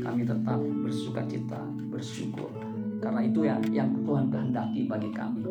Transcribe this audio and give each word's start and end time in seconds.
kami 0.00 0.24
tetap 0.24 0.60
bersuka 0.60 1.20
cita, 1.28 1.60
bersyukur. 1.92 2.48
Karena 3.00 3.20
itu 3.24 3.40
yang, 3.44 3.60
yang 3.72 3.88
Tuhan 4.04 4.28
kehendaki 4.28 4.88
bagi 4.88 5.10
kami. 5.12 5.44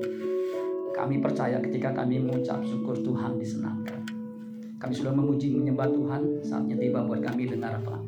Kami 0.94 1.16
percaya 1.24 1.58
ketika 1.64 1.96
kami 1.96 2.22
mengucap 2.22 2.60
syukur 2.66 2.98
Tuhan 3.00 3.40
disenangkan. 3.40 4.04
Kami 4.80 4.94
sudah 4.96 5.12
memuji 5.12 5.56
menyembah 5.56 5.88
Tuhan, 5.92 6.22
saatnya 6.44 6.76
tiba 6.80 7.04
buat 7.04 7.20
kami 7.24 7.52
dengar 7.52 7.80
apa? 7.84 8.00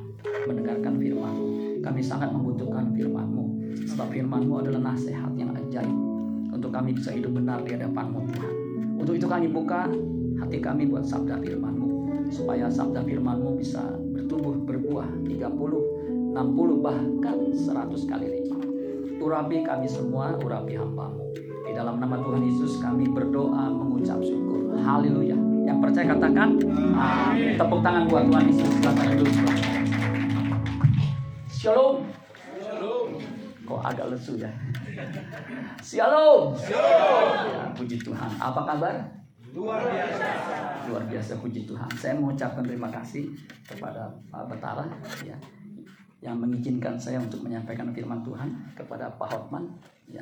Mendengarkan 0.47 0.97
firman 0.97 1.35
Kami 1.81 2.01
sangat 2.01 2.29
membutuhkan 2.31 2.93
firman-Mu. 2.93 3.75
Sebab 3.89 4.07
firman-Mu 4.13 4.53
adalah 4.61 4.93
nasihat 4.93 5.33
yang 5.35 5.51
ajaib 5.51 5.97
untuk 6.51 6.71
kami 6.71 6.93
bisa 6.93 7.11
hidup 7.11 7.33
benar 7.35 7.59
di 7.65 7.73
hadapan-Mu 7.73 8.19
Tuhan. 8.31 8.53
Untuk 9.01 9.13
itu 9.17 9.27
kami 9.27 9.49
buka 9.49 9.89
hati 10.37 10.57
kami 10.61 10.85
buat 10.85 11.03
sabda 11.03 11.41
firman-Mu 11.41 11.89
supaya 12.31 12.71
sabda 12.71 13.03
firman-Mu 13.03 13.59
bisa 13.59 13.81
bertumbuh 14.15 14.55
berbuah 14.63 15.09
30, 15.27 16.00
60 16.31 16.79
bahkan 16.79 17.37
100 17.51 18.07
kali 18.07 18.25
lipat. 18.39 18.63
Urapi 19.19 19.67
kami 19.67 19.83
semua, 19.85 20.31
urapi 20.39 20.79
hamba-Mu. 20.79 21.35
Di 21.67 21.71
dalam 21.75 21.99
nama 21.99 22.15
Tuhan 22.23 22.41
Yesus 22.47 22.79
kami 22.79 23.11
berdoa 23.11 23.67
mengucap 23.67 24.23
syukur. 24.23 24.79
Haleluya. 24.79 25.35
Yang 25.67 25.77
percaya 25.83 26.05
katakan 26.15 26.49
Amin. 26.95 27.59
Tepuk 27.59 27.79
tangan 27.83 28.07
buat 28.07 28.23
Tuhan 28.31 28.43
Yesus. 28.47 28.71
Shalom. 31.51 31.95
Shalom. 32.57 33.07
Kok 33.67 33.81
agak 33.83 34.05
lesu 34.15 34.39
ya? 34.39 34.49
Shalom. 35.83 36.55
Shalom. 36.55 37.27
Ya, 37.45 37.63
puji 37.75 37.99
Tuhan. 38.01 38.31
Apa 38.39 38.61
kabar? 38.65 38.95
Luar 39.51 39.83
biasa. 39.83 40.27
Luar 40.87 41.03
biasa 41.11 41.31
puji 41.43 41.67
Tuhan. 41.67 41.91
Saya 41.99 42.15
mengucapkan 42.17 42.63
terima 42.63 42.87
kasih 42.89 43.35
kepada 43.67 44.15
Pak 44.31 44.47
Betara 44.47 44.87
ya 45.27 45.35
yang 46.21 46.37
mengizinkan 46.37 47.01
saya 47.01 47.17
untuk 47.17 47.41
menyampaikan 47.41 47.89
firman 47.89 48.21
Tuhan 48.21 48.49
kepada 48.77 49.09
Pak 49.17 49.27
Hotman 49.33 49.65
ya. 50.05 50.21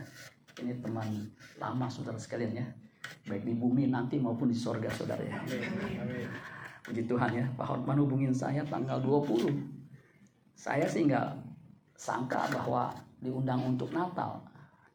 Ini 0.59 0.79
teman 0.79 1.07
lama 1.59 1.87
saudara 1.91 2.15
sekalian 2.15 2.55
ya. 2.55 2.67
Baik 3.27 3.43
di 3.43 3.53
bumi 3.55 3.91
nanti 3.91 4.15
maupun 4.19 4.47
di 4.47 4.55
sorga 4.55 4.87
saudara 4.91 5.23
ya. 5.23 5.35
Puji 6.83 7.03
Tuhan 7.03 7.31
ya. 7.35 7.45
Pak 7.59 7.67
Hotman 7.67 7.99
hubungin 7.99 8.31
saya 8.31 8.63
tanggal 8.63 9.03
20. 9.03 9.51
Saya 10.55 10.87
sih 10.87 11.07
nggak 11.07 11.35
sangka 11.99 12.47
bahwa 12.51 12.95
diundang 13.19 13.59
untuk 13.75 13.91
Natal. 13.91 14.39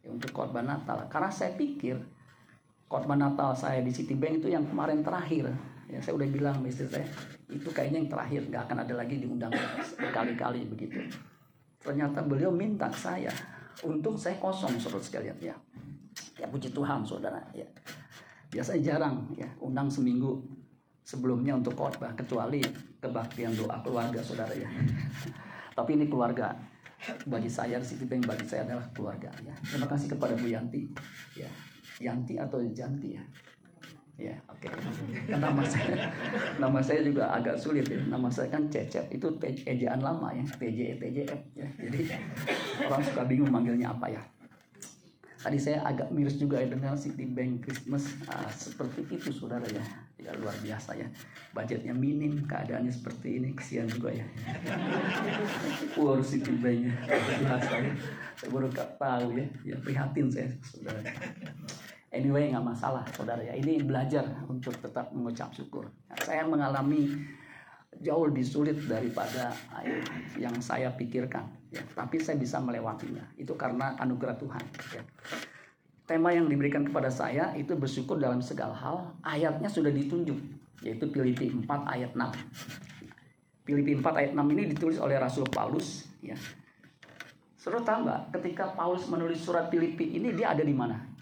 Ya, 0.01 0.09
untuk 0.13 0.33
khotbah 0.33 0.65
Natal. 0.65 1.05
Karena 1.09 1.29
saya 1.33 1.57
pikir 1.57 1.97
khotbah 2.89 3.17
Natal 3.17 3.53
saya 3.57 3.81
di 3.81 3.93
Citibank 3.93 4.41
itu 4.45 4.53
yang 4.53 4.65
kemarin 4.65 5.05
terakhir. 5.05 5.53
Ya, 5.91 5.99
saya 6.01 6.17
udah 6.17 6.29
bilang 6.33 6.65
istri 6.65 6.89
saya, 6.89 7.07
itu 7.49 7.69
kayaknya 7.71 8.05
yang 8.05 8.11
terakhir, 8.11 8.41
nggak 8.49 8.63
akan 8.67 8.79
ada 8.89 8.95
lagi 8.97 9.21
diundang 9.21 9.53
berkali-kali 10.01 10.65
begitu. 10.67 11.01
Ternyata 11.85 12.25
beliau 12.25 12.49
minta 12.49 12.89
saya, 12.91 13.29
untung 13.85 14.17
saya 14.17 14.41
kosong 14.41 14.81
saudara 14.81 15.05
sekalian 15.05 15.37
ya. 15.39 15.57
Ya 16.41 16.47
puji 16.49 16.73
Tuhan 16.73 17.05
saudara 17.05 17.41
ya. 17.53 17.67
Biasanya 18.49 18.81
jarang 18.81 19.29
ya 19.37 19.47
undang 19.61 19.91
seminggu 19.91 20.41
sebelumnya 21.05 21.59
untuk 21.59 21.77
khotbah 21.77 22.17
kecuali 22.17 22.65
kebaktian 23.03 23.53
doa 23.55 23.77
keluarga 23.85 24.25
saudara 24.25 24.55
ya. 24.57 24.67
Tapi 25.77 25.91
ini 26.01 26.09
keluarga 26.09 26.57
bagi 27.29 27.51
saya 27.53 27.77
Citibank 27.83 28.25
bagi 28.25 28.47
saya 28.49 28.65
adalah 28.65 28.87
keluarga 28.97 29.29
ya. 29.45 29.53
Terima 29.69 29.85
kasih 29.91 30.09
kepada 30.17 30.33
Bu 30.39 30.49
Yanti 30.49 30.89
ya. 31.37 31.51
Yanti 32.01 32.41
atau 32.41 32.59
Janti 32.73 33.15
ya? 33.15 33.23
Ya, 34.15 34.39
oke. 34.47 34.71
Okay. 34.71 34.71
Nama 35.43 35.63
saya, 35.67 36.07
nama 36.63 36.79
saya 36.79 37.03
juga 37.03 37.35
agak 37.35 37.59
sulit 37.59 37.83
ya. 37.91 37.99
Nama 38.07 38.31
saya 38.31 38.47
kan 38.47 38.71
Cecep, 38.71 39.11
itu 39.11 39.27
ejaan 39.43 39.99
lama 39.99 40.31
ya, 40.31 40.47
TJ, 40.55 41.03
TJF 41.03 41.41
ya. 41.59 41.67
Jadi 41.83 42.01
orang 42.87 43.03
suka 43.03 43.23
bingung 43.27 43.51
manggilnya 43.51 43.91
apa 43.91 44.07
ya. 44.15 44.23
Tadi 45.45 45.61
saya 45.61 45.85
agak 45.85 46.09
miris 46.09 46.41
juga 46.41 46.57
ya 46.57 46.73
dengan 46.73 46.97
Citibank 46.97 47.69
Christmas 47.69 48.17
uh, 48.33 48.49
seperti 48.49 49.05
itu 49.13 49.29
saudara 49.29 49.67
ya. 49.69 49.85
Ya 50.17 50.33
luar 50.41 50.57
biasa 50.63 50.97
ya. 50.97 51.05
Budgetnya 51.53 51.93
minim, 51.93 52.49
keadaannya 52.49 52.89
seperti 52.89 53.43
ini, 53.43 53.53
kesian 53.53 53.85
juga 53.85 54.09
ya. 54.09 54.25
Poor 55.99 56.25
Citibank 56.25 56.89
ya. 56.89 56.95
Biasa 57.45 57.73
ya. 57.77 57.93
Saya 58.41 58.49
baru 58.49 58.73
tahu 58.73 59.29
ya, 59.37 59.47
ya 59.69 59.77
prihatin 59.85 60.33
saya 60.33 60.49
saudara. 60.65 61.03
Anyway 62.15 62.55
nggak 62.55 62.63
masalah 62.63 63.03
saudara 63.11 63.43
ya. 63.43 63.59
Ini 63.59 63.83
belajar 63.83 64.23
untuk 64.47 64.79
tetap 64.79 65.11
mengucap 65.11 65.51
syukur. 65.51 65.91
Nah, 66.07 66.19
saya 66.23 66.47
mengalami 66.47 67.11
jauh 67.99 68.31
lebih 68.31 68.47
sulit 68.47 68.79
daripada 68.87 69.51
yang 70.39 70.55
saya 70.63 70.95
pikirkan. 70.95 71.51
Ya, 71.75 71.83
tapi 71.99 72.23
saya 72.23 72.39
bisa 72.39 72.63
melewatinya. 72.63 73.27
Itu 73.35 73.59
karena 73.59 73.99
anugerah 73.99 74.39
Tuhan. 74.39 74.63
Ya. 74.95 75.03
Tema 76.07 76.31
yang 76.31 76.47
diberikan 76.47 76.87
kepada 76.87 77.11
saya 77.11 77.51
itu 77.59 77.75
bersyukur 77.75 78.23
dalam 78.23 78.39
segala 78.39 78.79
hal. 78.79 79.11
Ayatnya 79.27 79.67
sudah 79.67 79.91
ditunjuk, 79.91 80.39
yaitu 80.87 81.11
Filipi 81.11 81.51
4 81.51 81.67
ayat 81.67 82.15
6. 82.15 83.67
Filipi 83.67 83.99
4 83.99 84.21
ayat 84.21 84.33
6 84.37 84.55
ini 84.55 84.63
ditulis 84.71 85.03
oleh 85.03 85.19
Rasul 85.19 85.49
Paulus. 85.51 86.07
Ya. 86.23 86.39
Tahu 87.65 88.05
nggak, 88.05 88.37
ketika 88.37 88.77
Paulus 88.77 89.09
menulis 89.09 89.41
surat 89.41 89.73
Filipi 89.73 90.15
ini 90.21 90.37
dia 90.37 90.53
ada 90.53 90.61
di 90.61 90.77
mana? 90.77 91.14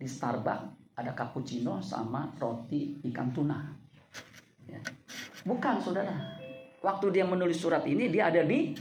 Di 0.00 0.08
Starbucks 0.08 0.96
ada 0.96 1.12
cappuccino 1.12 1.84
sama 1.84 2.32
roti 2.40 2.96
ikan 3.12 3.28
tuna. 3.36 3.60
Ya. 4.64 4.80
Bukan 5.44 5.84
saudara. 5.84 6.40
Waktu 6.80 7.12
dia 7.12 7.28
menulis 7.28 7.60
surat 7.60 7.84
ini 7.84 8.08
dia 8.08 8.32
ada 8.32 8.40
di 8.40 8.72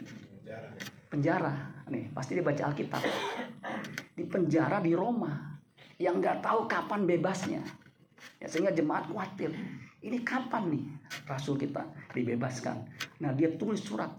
penjara. 1.12 1.84
Nih 1.92 2.08
pasti 2.16 2.40
dia 2.40 2.44
baca 2.48 2.72
Alkitab. 2.72 3.04
Di 4.16 4.24
penjara 4.24 4.80
di 4.80 4.96
Roma. 4.96 5.60
Yang 6.00 6.16
nggak 6.24 6.38
tahu 6.40 6.60
kapan 6.72 7.04
bebasnya. 7.04 7.60
Ya, 8.40 8.48
sehingga 8.48 8.72
jemaat 8.72 9.12
khawatir. 9.12 9.52
Ini 10.00 10.24
kapan 10.24 10.72
nih 10.72 10.86
Rasul 11.28 11.60
kita 11.60 11.84
dibebaskan. 12.16 12.88
Nah 13.20 13.36
dia 13.36 13.52
tulis 13.60 13.84
surat. 13.84 14.12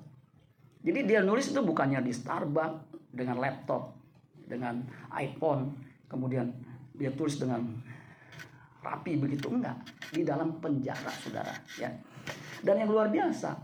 Jadi 0.85 1.09
dia 1.09 1.25
nulis 1.25 1.49
itu 1.49 1.61
bukannya 1.65 2.05
di 2.05 2.13
Starbucks 2.13 3.13
dengan 3.13 3.41
laptop, 3.41 3.97
dengan 4.45 4.85
iPhone, 5.17 5.77
kemudian 6.09 6.53
dia 7.01 7.09
tulis 7.17 7.41
dengan 7.41 7.65
rapi 8.85 9.17
begitu. 9.17 9.49
Enggak. 9.49 9.81
Di 10.13 10.21
dalam 10.21 10.61
penjara 10.61 11.09
saudara 11.17 11.57
ya. 11.81 11.89
Dan 12.61 12.85
yang 12.85 12.93
luar 12.93 13.09
biasa 13.09 13.57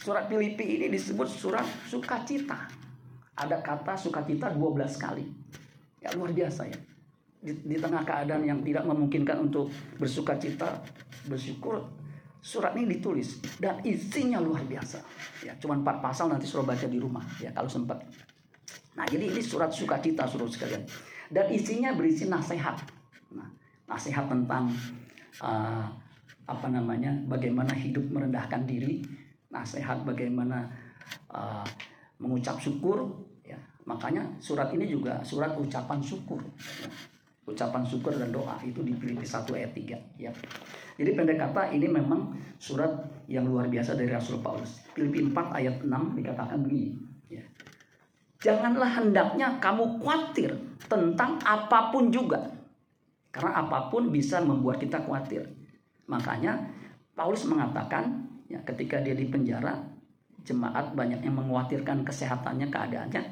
surat 0.00 0.24
Filipi 0.32 0.80
ini 0.80 0.88
disebut 0.88 1.28
surat 1.28 1.68
sukacita. 1.84 2.64
Ada 3.36 3.60
kata 3.60 3.92
sukacita 4.00 4.48
12 4.56 4.96
kali. 4.96 5.26
Ya 6.00 6.16
luar 6.16 6.32
biasa 6.32 6.64
ya. 6.64 6.78
Di, 7.44 7.52
di 7.60 7.76
tengah 7.76 8.00
keadaan 8.08 8.40
yang 8.48 8.64
tidak 8.64 8.88
memungkinkan 8.88 9.36
untuk 9.44 9.68
bersukacita 10.00 10.80
bersyukur 11.28 11.84
surat 12.40 12.72
ini 12.80 12.96
ditulis. 12.96 13.36
Dan 13.60 13.84
isinya 13.84 14.40
luar 14.40 14.64
biasa. 14.64 15.04
Ya 15.44 15.52
cuman 15.60 15.84
empat 15.84 16.00
pasal 16.00 16.32
nanti 16.32 16.48
suruh 16.48 16.64
baca 16.64 16.88
di 16.88 16.96
rumah 16.96 17.24
ya 17.36 17.52
kalau 17.52 17.68
sempat. 17.68 18.00
Nah 18.96 19.04
jadi 19.04 19.28
ini 19.28 19.42
surat 19.44 19.74
sukacita 19.74 20.24
suruh 20.24 20.48
sekalian 20.48 20.86
dan 21.32 21.46
isinya 21.48 21.96
berisi 21.96 22.28
nasihat. 22.28 22.76
Nah, 23.32 23.48
nasihat 23.88 24.28
tentang 24.28 24.68
uh, 25.40 25.86
apa 26.44 26.66
namanya, 26.68 27.12
bagaimana 27.24 27.72
hidup 27.72 28.04
merendahkan 28.12 28.68
diri, 28.68 29.00
nasihat 29.48 30.04
bagaimana 30.04 30.68
uh, 31.32 31.64
mengucap 32.20 32.60
syukur. 32.60 33.08
Ya, 33.44 33.56
makanya 33.88 34.24
surat 34.40 34.72
ini 34.76 34.88
juga 34.88 35.24
surat 35.24 35.56
ucapan 35.56 36.00
syukur. 36.04 36.40
Ya. 36.80 36.88
Ucapan 37.44 37.84
syukur 37.84 38.16
dan 38.16 38.32
doa 38.32 38.56
itu 38.64 38.80
di 38.80 38.96
1 38.96 39.20
ayat 39.52 39.72
3 39.76 40.16
ya. 40.16 40.32
Jadi 40.96 41.10
pendek 41.12 41.36
kata 41.36 41.76
ini 41.76 41.92
memang 41.92 42.32
surat 42.56 42.88
yang 43.28 43.44
luar 43.44 43.68
biasa 43.68 44.00
dari 44.00 44.08
Rasul 44.08 44.40
Paulus. 44.40 44.80
Filipi 44.96 45.28
4 45.28 45.52
ayat 45.52 45.76
6 45.84 46.16
dikatakan 46.16 46.64
begini. 46.64 47.13
Janganlah 48.44 49.00
hendaknya 49.00 49.56
kamu 49.56 50.04
khawatir 50.04 50.52
tentang 50.84 51.40
apa 51.40 51.88
pun 51.88 52.12
juga. 52.12 52.44
Karena 53.32 53.64
apa 53.64 53.88
pun 53.88 54.12
bisa 54.12 54.44
membuat 54.44 54.84
kita 54.84 55.00
khawatir. 55.00 55.48
Makanya 56.04 56.60
Paulus 57.16 57.48
mengatakan 57.48 58.28
ya 58.44 58.60
ketika 58.68 59.00
dia 59.00 59.16
di 59.16 59.24
penjara 59.32 59.80
jemaat 60.44 60.92
banyak 60.92 61.24
yang 61.24 61.40
mengkhawatirkan 61.40 62.04
kesehatannya, 62.04 62.68
keadaannya. 62.68 63.22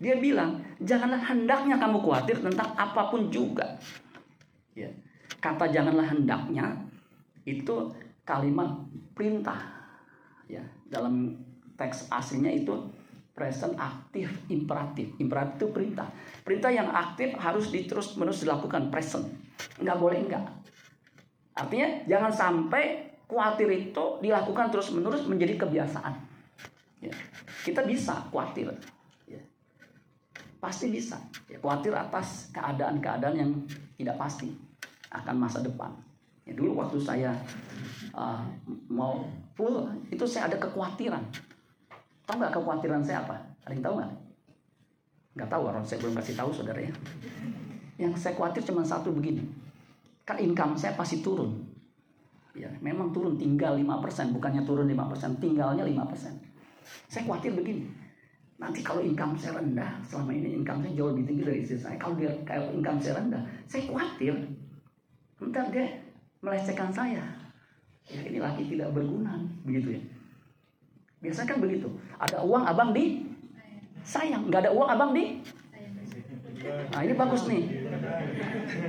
Dia 0.00 0.14
bilang, 0.16 0.64
janganlah 0.80 1.20
hendaknya 1.20 1.76
kamu 1.76 2.00
khawatir 2.00 2.40
tentang 2.40 2.72
apa 2.72 3.12
pun 3.12 3.28
juga. 3.28 3.76
Ya. 4.72 4.88
Kata 5.44 5.68
janganlah 5.68 6.08
hendaknya 6.08 6.88
itu 7.44 7.92
kalimat 8.24 8.80
perintah. 9.12 9.60
Ya, 10.48 10.64
dalam 10.88 11.36
teks 11.76 12.08
aslinya 12.08 12.48
itu 12.48 12.72
present 13.38 13.78
aktif 13.78 14.26
imperatif. 14.50 15.14
Imperatif 15.22 15.54
itu 15.62 15.68
perintah. 15.70 16.10
Perintah 16.42 16.74
yang 16.74 16.90
aktif 16.90 17.38
harus 17.38 17.70
diterus 17.70 18.18
menerus 18.18 18.42
dilakukan 18.42 18.90
present. 18.90 19.30
Nggak 19.78 19.98
boleh 20.02 20.18
enggak 20.26 20.58
artinya 21.58 21.88
jangan 22.06 22.30
sampai 22.30 23.10
khawatir 23.26 23.66
itu 23.74 24.04
dilakukan 24.22 24.70
terus 24.70 24.94
menerus 24.94 25.26
menjadi 25.26 25.58
kebiasaan. 25.58 26.14
Ya. 26.98 27.14
kita 27.62 27.86
bisa 27.86 28.26
khawatir 28.30 28.74
ya. 29.26 29.38
pasti 30.58 30.90
bisa. 30.90 31.18
Ya, 31.46 31.58
khawatir 31.62 31.94
atas 31.94 32.50
keadaan-keadaan 32.50 33.34
yang 33.38 33.50
tidak 33.94 34.18
pasti 34.18 34.50
akan 35.14 35.34
masa 35.38 35.62
depan. 35.62 35.94
Ya, 36.42 36.58
dulu 36.58 36.82
waktu 36.82 36.98
saya 36.98 37.30
uh, 38.16 38.42
mau 38.90 39.26
full 39.54 39.86
itu 40.10 40.24
saya 40.26 40.50
ada 40.50 40.56
kekhawatiran 40.58 41.22
tahu 42.28 42.36
nggak 42.44 42.52
kekhawatiran 42.52 43.00
saya 43.00 43.24
apa? 43.24 43.36
Ada 43.64 43.72
yang 43.72 43.84
tahu 43.84 43.94
nggak? 43.96 44.12
Nggak 45.40 45.48
tahu 45.48 45.62
orang 45.64 45.84
saya 45.88 45.98
belum 46.04 46.14
kasih 46.20 46.34
tahu 46.36 46.50
saudara 46.52 46.80
ya. 46.84 46.92
Yang 47.96 48.12
saya 48.20 48.36
khawatir 48.36 48.60
cuma 48.68 48.84
satu 48.84 49.08
begini. 49.16 49.48
Kan 50.28 50.36
income 50.36 50.76
saya 50.76 50.92
pasti 50.92 51.24
turun. 51.24 51.56
Ya 52.52 52.68
memang 52.84 53.10
turun 53.16 53.40
tinggal 53.40 53.80
5% 53.80 54.36
bukannya 54.36 54.62
turun 54.68 54.84
5% 54.90 55.40
tinggalnya 55.40 55.86
5% 55.86 56.48
saya 57.08 57.22
khawatir 57.24 57.52
begini 57.54 57.84
nanti 58.58 58.82
kalau 58.82 58.98
income 58.98 59.38
saya 59.38 59.62
rendah 59.62 60.02
selama 60.02 60.34
ini 60.34 60.58
income 60.58 60.82
saya 60.82 60.92
jauh 60.98 61.14
lebih 61.14 61.24
tinggi 61.30 61.42
dari 61.46 61.58
istri 61.62 61.78
saya 61.78 61.94
kalau 61.94 62.18
dia 62.18 62.32
kalau 62.42 62.66
income 62.74 62.98
saya 62.98 63.14
rendah 63.22 63.42
saya 63.70 63.82
khawatir 63.86 64.34
ntar 65.38 65.70
dia 65.70 65.86
melecehkan 66.42 66.90
saya. 66.90 67.22
Ya 68.08 68.24
ini 68.26 68.42
laki 68.42 68.66
tidak 68.66 68.90
berguna 68.90 69.38
begitu 69.62 69.94
ya 69.94 70.02
biasanya 71.18 71.48
kan 71.54 71.58
begitu. 71.58 71.88
Ada 72.18 72.42
uang 72.42 72.64
abang 72.66 72.90
di 72.94 73.26
sayang. 74.02 74.46
Nggak 74.48 74.68
ada 74.68 74.70
uang 74.74 74.88
abang 74.88 75.10
di 75.14 75.42
nah 76.68 77.00
ini 77.06 77.14
bagus 77.14 77.46
nih. 77.46 77.64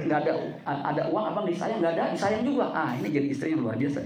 Nggak 0.10 0.20
ada 0.26 0.34
ada 0.66 1.04
uang 1.14 1.26
abang 1.30 1.46
disayang 1.46 1.80
nggak 1.80 1.94
ada 1.96 2.06
disayang 2.18 2.44
juga. 2.44 2.74
Ah 2.74 2.98
ini 2.98 3.14
jadi 3.14 3.28
istri 3.30 3.54
yang 3.54 3.62
luar 3.62 3.78
biasa 3.78 4.02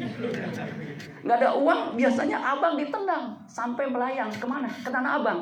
nggak 1.24 1.38
ada 1.40 1.50
uang 1.56 1.96
biasanya 1.96 2.38
abang 2.44 2.76
ditendang 2.76 3.40
sampai 3.48 3.88
melayang. 3.88 4.30
Ke 4.36 4.46
mana? 4.46 4.68
Ke 4.68 4.92
tanah 4.92 5.12
abang. 5.24 5.40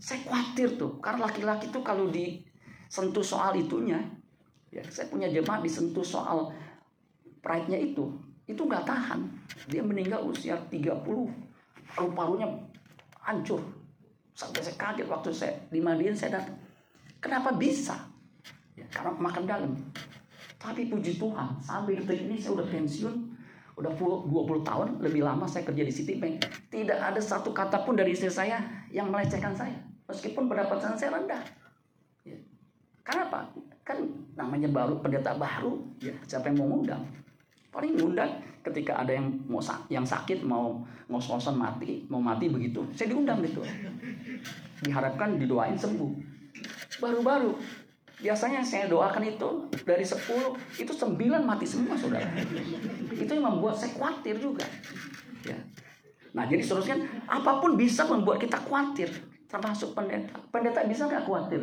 Saya 0.00 0.24
khawatir 0.24 0.80
tuh 0.80 0.96
karena 1.04 1.28
laki-laki 1.28 1.68
tuh 1.68 1.84
kalau 1.84 2.08
disentuh 2.08 3.20
soal 3.20 3.52
itunya 3.52 4.00
ya 4.68 4.84
saya 4.88 5.08
punya 5.08 5.28
jemaat 5.28 5.64
disentuh 5.64 6.04
soal 6.04 6.52
pride-nya 7.40 7.76
itu 7.80 8.04
itu 8.48 8.62
nggak 8.64 8.88
tahan. 8.88 9.20
Dia 9.68 9.84
meninggal 9.84 10.24
usia 10.24 10.56
30 10.72 11.04
paru-parunya 11.92 12.48
hancur. 13.20 13.60
Sampai 14.32 14.64
saya 14.64 14.76
kaget 14.80 15.06
waktu 15.06 15.28
saya 15.30 15.52
dimandiin 15.68 16.16
saya 16.16 16.40
datang 16.40 16.56
kenapa 17.20 17.54
bisa? 17.54 17.94
Ya, 18.74 18.86
karena 18.88 19.12
makan 19.14 19.44
dalam. 19.44 19.72
Tapi 20.58 20.90
puji 20.90 21.20
Tuhan 21.20 21.60
sampai 21.62 21.98
detik 22.02 22.26
ini 22.26 22.40
saya 22.40 22.58
udah 22.58 22.66
pensiun 22.66 23.14
udah 23.78 23.94
20 23.94 24.66
tahun 24.66 24.88
lebih 24.98 25.22
lama 25.22 25.46
saya 25.46 25.62
kerja 25.62 25.86
di 25.86 25.92
Citibank. 25.94 26.42
Tidak 26.66 26.98
ada 26.98 27.20
satu 27.22 27.54
kata 27.54 27.86
pun 27.86 27.94
dari 27.94 28.10
istri 28.10 28.26
saya 28.26 28.58
yang 28.90 29.06
melecehkan 29.06 29.54
saya 29.54 29.78
meskipun 30.10 30.50
pendapatan 30.50 30.98
saya 30.98 31.14
rendah. 31.14 31.42
Ya. 32.26 32.38
karena 33.06 33.22
apa? 33.30 33.40
Kan 33.86 34.04
namanya 34.34 34.66
baru 34.66 34.98
pendeta 34.98 35.36
baru. 35.38 35.78
Ya. 36.02 36.14
Siapa 36.26 36.50
yang 36.50 36.58
mau 36.58 36.74
ngundang 36.74 37.06
paling 37.68 38.00
ngundang 38.00 38.40
ketika 38.64 39.00
ada 39.00 39.12
yang 39.12 39.28
mau 39.44 39.60
yang 39.92 40.04
sakit 40.04 40.44
mau 40.44 40.80
ngos-ngosan 41.08 41.56
mati 41.56 42.04
mau 42.08 42.20
mati 42.20 42.48
begitu 42.48 42.84
saya 42.96 43.12
diundang 43.12 43.44
gitu. 43.44 43.60
Diharapkan 44.84 45.36
didoain 45.36 45.76
sembuh. 45.76 46.10
Baru-baru 47.02 47.54
biasanya 48.18 48.64
saya 48.66 48.90
doakan 48.90 49.22
itu 49.30 49.48
dari 49.86 50.02
10 50.02 50.80
itu 50.80 50.92
9 50.92 51.18
mati 51.44 51.66
semua 51.68 51.94
saudara. 51.94 52.28
Itu 53.14 53.30
yang 53.30 53.46
membuat 53.46 53.78
saya 53.78 53.94
khawatir 53.94 54.40
juga. 54.40 54.66
Ya. 55.44 55.58
Nah 56.34 56.44
jadi 56.48 56.62
seterusnya 56.64 56.98
apa 57.28 57.62
pun 57.62 57.76
bisa 57.78 58.04
membuat 58.08 58.42
kita 58.42 58.58
khawatir 58.64 59.12
termasuk 59.48 59.96
pendeta. 59.96 60.34
Pendeta 60.50 60.84
bisa 60.84 61.08
nggak 61.08 61.24
khawatir? 61.24 61.62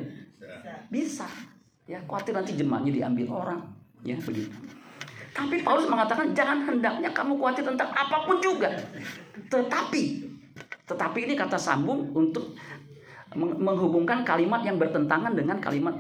Bisa. 0.89 1.27
Ya 1.85 2.01
khawatir 2.05 2.33
nanti 2.33 2.57
jemaatnya 2.57 2.91
diambil 2.93 3.27
orang. 3.35 3.61
Ya 4.05 4.17
begitu 4.21 4.53
tapi 5.35 5.59
Paulus 5.59 5.91
mengatakan 5.91 6.31
jangan 6.31 6.63
hendaknya 6.63 7.11
kamu 7.11 7.35
khawatir 7.35 7.67
tentang 7.67 7.91
apa 7.91 8.23
pun 8.23 8.39
juga. 8.39 8.71
Tetapi, 9.51 10.03
tetapi 10.87 11.17
ini 11.27 11.35
kata 11.35 11.59
sambung 11.59 12.15
untuk 12.15 12.55
menghubungkan 13.35 14.23
kalimat 14.23 14.63
yang 14.63 14.79
bertentangan 14.79 15.35
dengan 15.35 15.59
kalimat 15.59 15.99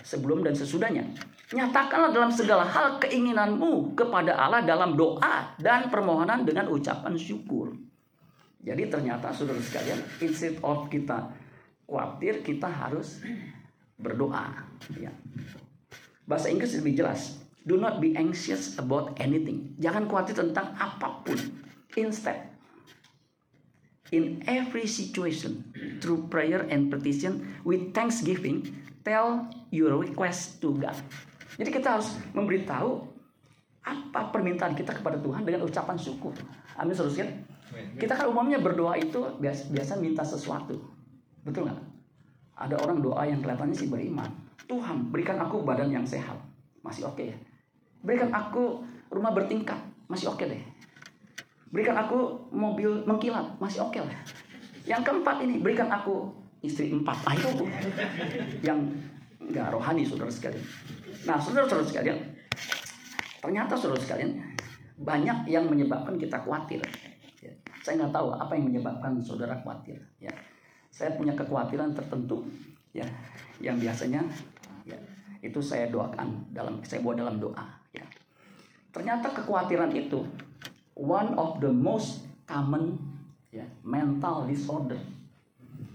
sebelum 0.00 0.40
dan 0.40 0.56
sesudahnya. 0.56 1.04
Nyatakanlah 1.52 2.08
dalam 2.08 2.32
segala 2.32 2.64
hal 2.64 2.96
keinginanmu 2.96 3.92
kepada 3.92 4.32
Allah 4.32 4.64
dalam 4.64 4.96
doa 4.96 5.52
dan 5.60 5.92
permohonan 5.92 6.48
dengan 6.48 6.72
ucapan 6.72 7.12
syukur. 7.20 7.76
Jadi 8.64 8.88
ternyata 8.88 9.28
saudara 9.28 9.60
sekalian, 9.60 10.00
instead 10.24 10.56
of 10.64 10.88
kita 10.88 11.28
khawatir, 11.84 12.40
kita 12.40 12.68
harus 12.70 13.20
berdoa. 14.00 14.64
Ya. 14.96 15.12
Bahasa 16.24 16.48
Inggris 16.48 16.72
lebih 16.80 16.96
jelas. 17.04 17.39
Do 17.68 17.76
not 17.76 18.00
be 18.00 18.16
anxious 18.16 18.80
about 18.80 19.16
anything. 19.20 19.76
Jangan 19.76 20.08
khawatir 20.08 20.32
tentang 20.32 20.72
apa 20.80 21.20
pun. 21.26 21.36
Instead, 21.98 22.50
in 24.14 24.40
every 24.48 24.86
situation, 24.88 25.68
through 26.00 26.30
prayer 26.32 26.64
and 26.72 26.88
petition, 26.88 27.60
with 27.66 27.92
thanksgiving, 27.92 28.64
tell 29.04 29.44
your 29.68 29.98
request 30.00 30.62
to 30.64 30.72
God. 30.80 30.96
Jadi 31.60 31.68
kita 31.68 31.98
harus 31.98 32.16
memberitahu 32.32 33.04
apa 33.84 34.30
permintaan 34.32 34.72
kita 34.76 34.96
kepada 34.96 35.18
Tuhan 35.20 35.44
dengan 35.44 35.66
ucapan 35.66 35.96
syukur. 35.96 36.32
Amin 36.76 36.92
saudara 36.96 37.28
Kita 37.96 38.12
kan 38.16 38.26
umumnya 38.28 38.58
berdoa 38.58 38.98
itu 38.98 39.20
biasa, 39.38 39.68
biasa 39.70 39.92
minta 40.00 40.24
sesuatu. 40.24 40.80
Betul 41.44 41.70
nggak? 41.70 41.80
Ada 42.60 42.76
orang 42.82 42.98
doa 43.00 43.22
yang 43.24 43.40
kelihatannya 43.40 43.76
sih 43.76 43.88
beriman. 43.88 44.28
Tuhan 44.68 45.08
berikan 45.08 45.40
aku 45.40 45.64
badan 45.64 45.88
yang 45.88 46.04
sehat. 46.04 46.36
Masih 46.84 47.08
oke 47.08 47.20
okay 47.20 47.26
ya. 47.32 47.36
Berikan 48.00 48.32
aku 48.32 48.80
rumah 49.12 49.32
bertingkat, 49.36 49.78
masih 50.08 50.32
oke 50.32 50.40
okay 50.40 50.56
deh. 50.56 50.62
Berikan 51.70 51.94
aku 51.94 52.50
mobil 52.50 53.04
mengkilat, 53.06 53.46
masih 53.62 53.84
oke 53.84 53.94
okay 53.94 54.02
lah. 54.02 54.16
Yang 54.88 55.12
keempat 55.12 55.36
ini, 55.44 55.60
berikan 55.60 55.86
aku 55.92 56.32
istri 56.64 56.92
empat. 56.92 57.16
Ah 57.24 57.34
itu 57.36 57.48
yang 58.64 58.80
nggak 59.40 59.68
rohani 59.72 60.04
saudara 60.04 60.30
sekalian. 60.30 60.62
Nah 61.26 61.36
saudara-saudara 61.36 61.84
sekalian, 61.84 62.18
ternyata 63.42 63.74
saudara 63.76 64.00
sekalian 64.00 64.40
banyak 65.00 65.48
yang 65.48 65.64
menyebabkan 65.68 66.16
kita 66.20 66.36
khawatir. 66.44 66.80
Ya, 67.40 67.52
saya 67.80 68.04
nggak 68.04 68.12
tahu 68.12 68.36
apa 68.36 68.52
yang 68.56 68.68
menyebabkan 68.68 69.16
saudara 69.20 69.56
khawatir. 69.64 69.96
Ya, 70.20 70.32
saya 70.92 71.16
punya 71.16 71.32
kekhawatiran 71.32 71.96
tertentu, 71.96 72.44
ya, 72.92 73.04
yang 73.64 73.80
biasanya 73.80 74.20
ya, 74.84 74.96
itu 75.40 75.60
saya 75.64 75.88
doakan 75.88 76.52
dalam 76.52 76.84
saya 76.84 77.00
buat 77.00 77.16
dalam 77.16 77.40
doa. 77.40 77.79
Ternyata 78.90 79.30
kekhawatiran 79.30 79.94
itu 79.94 80.26
one 80.98 81.32
of 81.38 81.62
the 81.62 81.70
most 81.70 82.26
common 82.44 82.98
ya, 83.54 83.66
mental 83.86 84.50
disorder. 84.50 84.98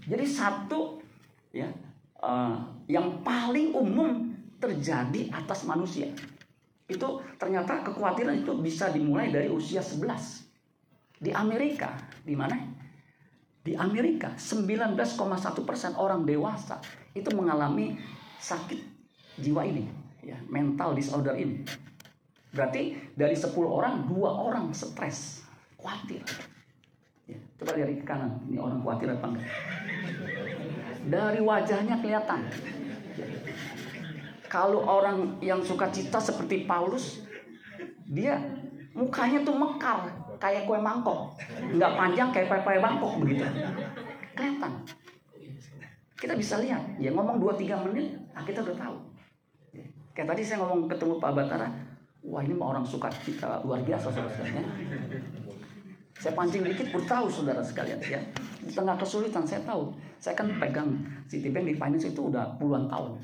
Jadi 0.06 0.24
satu 0.24 1.00
ya 1.52 1.68
uh, 2.24 2.56
yang 2.88 3.20
paling 3.20 3.76
umum 3.76 4.32
terjadi 4.56 5.28
atas 5.30 5.68
manusia. 5.68 6.08
Itu 6.86 7.20
ternyata 7.36 7.82
kekhawatiran 7.84 8.46
itu 8.46 8.52
bisa 8.56 8.88
dimulai 8.94 9.28
dari 9.28 9.50
usia 9.50 9.82
11. 9.82 10.46
Di 11.16 11.32
Amerika, 11.32 11.96
di 12.22 12.36
mana? 12.36 12.56
Di 13.66 13.74
Amerika 13.74 14.38
19,1% 14.38 15.98
orang 15.98 16.22
dewasa 16.22 16.78
itu 17.16 17.26
mengalami 17.34 17.98
sakit 18.38 18.78
jiwa 19.42 19.66
ini, 19.66 19.90
ya, 20.22 20.38
mental 20.46 20.94
disorder 20.94 21.34
ini. 21.34 21.66
Berarti 22.56 22.96
dari 23.12 23.36
10 23.36 23.52
orang, 23.68 24.08
dua 24.08 24.32
orang 24.32 24.72
stres, 24.72 25.44
khawatir. 25.76 26.24
Ya, 27.28 27.36
coba 27.60 27.76
ke 27.76 28.00
kanan, 28.06 28.40
ini 28.48 28.56
orang 28.56 28.80
khawatir 28.80 29.12
apa 29.12 29.26
enggak? 29.28 29.46
Dari 31.06 31.40
wajahnya 31.44 32.00
kelihatan. 32.00 32.40
Kalau 34.46 34.80
orang 34.88 35.36
yang 35.44 35.60
suka 35.60 35.90
cita 35.92 36.16
seperti 36.16 36.64
Paulus, 36.64 37.20
dia 38.08 38.40
mukanya 38.96 39.44
tuh 39.44 39.58
mekar, 39.58 40.08
kayak 40.40 40.64
kue 40.64 40.78
mangkok. 40.80 41.36
Nggak 41.60 41.92
panjang 41.98 42.28
kayak 42.32 42.48
kue-kue 42.48 42.80
mangkok 42.80 43.12
begitu. 43.20 43.44
Kelihatan. 44.32 44.72
Kita 46.16 46.32
bisa 46.32 46.56
lihat, 46.64 46.80
ya 46.96 47.12
ngomong 47.12 47.36
2-3 47.36 47.84
menit, 47.90 48.16
nah 48.32 48.40
kita 48.40 48.64
udah 48.64 48.76
tahu. 48.80 48.96
Kayak 50.16 50.32
tadi 50.32 50.42
saya 50.48 50.64
ngomong 50.64 50.88
ketemu 50.88 51.20
Pak 51.20 51.32
Batara, 51.36 51.68
Wah 52.26 52.42
ini 52.42 52.58
mah 52.58 52.74
orang 52.74 52.82
suka 52.82 53.06
cita 53.22 53.62
luar 53.62 53.86
biasa 53.86 54.10
saudara 54.10 54.34
Saya 56.16 56.32
pancing 56.34 56.66
dikit 56.66 56.90
pun 56.90 57.02
tahu 57.06 57.30
saudara 57.30 57.62
sekalian 57.62 58.02
ya. 58.02 58.18
Di 58.66 58.72
tengah 58.74 58.98
kesulitan 58.98 59.46
saya 59.46 59.62
tahu. 59.62 59.94
Saya 60.18 60.34
kan 60.34 60.50
pegang 60.58 60.90
Citibank 61.30 61.70
di 61.70 61.74
finance 61.78 62.10
itu 62.10 62.26
udah 62.26 62.58
puluhan 62.58 62.90
tahun. 62.90 63.14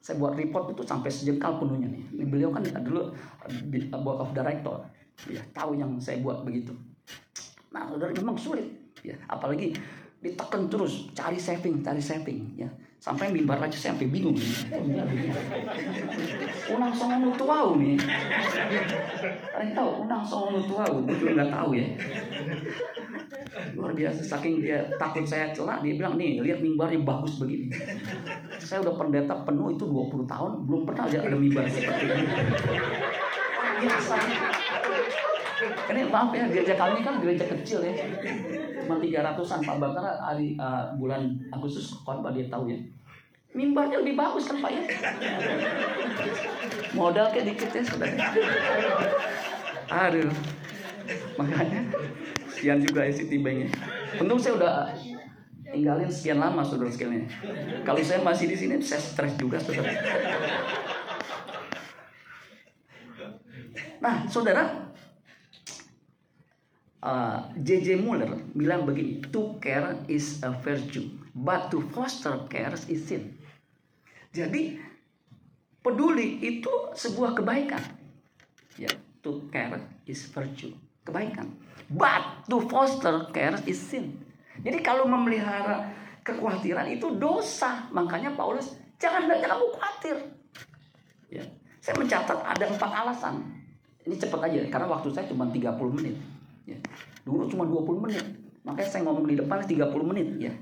Saya 0.00 0.22
buat 0.22 0.38
report 0.38 0.72
itu 0.72 0.86
sampai 0.86 1.10
sejengkal 1.10 1.58
penuhnya 1.58 1.90
nih. 1.90 2.24
Beliau 2.30 2.54
kan 2.54 2.62
dulu 2.80 3.10
uh, 3.10 3.98
board 4.00 4.18
of 4.22 4.30
director. 4.32 4.78
Ya, 5.26 5.42
tahu 5.52 5.76
yang 5.76 5.98
saya 5.98 6.22
buat 6.22 6.46
begitu. 6.46 6.72
Nah, 7.74 7.90
saudara 7.90 8.14
memang 8.14 8.38
sulit. 8.38 8.68
Ya, 9.02 9.18
apalagi 9.26 9.74
ditekan 10.22 10.70
terus 10.70 11.10
cari 11.12 11.36
saving, 11.36 11.84
cari 11.84 12.00
saving 12.00 12.56
ya. 12.56 12.70
Sampai 12.96 13.30
mimbar 13.30 13.62
aja 13.62 13.76
saya 13.76 13.94
sampai 13.94 14.10
bingung. 14.10 14.34
Unang 16.74 16.92
songo 16.96 17.30
tuau 17.38 17.78
nih. 17.78 17.94
Kalian 19.52 19.70
tahu 19.76 19.90
unang 20.08 20.24
songo 20.26 20.60
tuau? 20.66 21.04
Gue 21.06 21.30
nggak 21.36 21.52
tahu 21.52 21.70
ya. 21.76 21.86
Luar 23.78 23.92
biasa 23.94 24.20
saking 24.24 24.64
dia 24.64 24.84
takut 24.98 25.24
saya 25.28 25.52
celak 25.54 25.84
dia 25.84 25.94
bilang 25.96 26.18
nih 26.18 26.42
lihat 26.42 26.58
mimbarnya 26.64 27.04
bagus 27.04 27.38
begini. 27.38 27.70
Saya 28.58 28.82
udah 28.82 28.94
pendeta 28.98 29.34
penuh 29.44 29.76
itu 29.76 29.84
20 29.86 30.26
tahun 30.26 30.52
belum 30.66 30.82
pernah 30.88 31.04
ada 31.06 31.36
mimbar 31.36 31.68
seperti 31.70 32.04
ini. 32.10 32.24
Biasa. 33.76 34.55
Ini 35.64 36.12
maaf 36.12 36.30
ya 36.36 36.44
gereja 36.52 36.74
kami 36.76 37.00
kan 37.00 37.20
gereja 37.24 37.44
kecil 37.48 37.80
ya. 37.80 37.94
Cuma 38.84 39.00
tiga 39.00 39.24
ratusan 39.24 39.64
Pak 39.64 39.76
Bakar 39.80 40.04
hari 40.20 40.52
uh, 40.60 40.92
bulan 41.00 41.40
Agustus 41.48 41.96
khotbah 42.04 42.32
dia 42.36 42.46
tahu 42.52 42.68
ya. 42.68 42.78
Mimbarnya 43.56 44.04
lebih 44.04 44.20
bagus 44.20 44.52
kan 44.52 44.60
Pak 44.60 44.68
ya? 44.68 44.82
Modal 46.92 47.32
kayak 47.32 47.56
dikit 47.56 47.70
ya 47.72 47.82
saudara 47.84 48.16
aduh. 49.86 50.32
Makanya 51.38 51.80
sekian 52.50 52.82
juga 52.82 53.06
ya 53.06 53.12
Citibanknya 53.14 53.70
untung 54.18 54.40
saya 54.40 54.58
udah 54.58 54.74
tinggalin 55.70 56.10
sekian 56.10 56.42
lama 56.42 56.64
saudara 56.64 56.90
sekalian 56.90 57.30
kalau 57.86 58.02
saya 58.02 58.24
masih 58.24 58.50
di 58.50 58.56
sini 58.58 58.74
saya 58.82 58.98
stres 58.98 59.36
juga 59.38 59.60
saudara. 59.60 59.92
Nah 64.02 64.26
saudara 64.26 64.85
uh, 67.06 67.38
J.J. 67.62 68.02
Muller 68.02 68.34
bilang 68.58 68.82
begini, 68.82 69.22
to 69.30 69.54
care 69.62 69.94
is 70.10 70.42
a 70.42 70.50
virtue, 70.50 71.06
but 71.38 71.70
to 71.70 71.78
foster 71.94 72.34
care 72.50 72.74
is 72.90 73.06
sin. 73.06 73.38
Jadi 74.34 74.82
peduli 75.80 76.42
itu 76.42 76.90
sebuah 76.98 77.38
kebaikan. 77.38 77.80
Ya, 78.76 78.90
to 79.22 79.46
care 79.54 79.78
is 80.10 80.26
virtue, 80.34 80.74
kebaikan. 81.06 81.54
But 81.86 82.50
to 82.50 82.66
foster 82.66 83.30
care 83.30 83.62
is 83.70 83.78
sin. 83.78 84.18
Jadi 84.60 84.82
kalau 84.82 85.06
memelihara 85.06 85.94
kekhawatiran 86.26 86.90
itu 86.90 87.14
dosa. 87.14 87.86
Makanya 87.94 88.34
Paulus 88.34 88.74
jangan 88.98 89.30
jangan 89.30 89.54
kamu 89.54 89.66
khawatir. 89.78 90.16
Ya. 91.30 91.44
Saya 91.78 92.02
mencatat 92.02 92.38
ada 92.42 92.64
empat 92.66 92.90
alasan. 92.90 93.34
Ini 94.02 94.18
cepat 94.18 94.50
aja 94.50 94.58
karena 94.66 94.86
waktu 94.90 95.14
saya 95.14 95.30
cuma 95.30 95.46
30 95.46 95.70
menit. 95.94 96.18
Ya. 96.66 96.78
Dulu 97.22 97.46
cuma 97.46 97.64
20 97.64 98.04
menit. 98.10 98.26
Makanya 98.66 98.90
saya 98.90 99.02
ngomong 99.06 99.30
di 99.30 99.38
depan 99.38 99.62
30 99.62 100.10
menit 100.10 100.28
ya. 100.50 100.52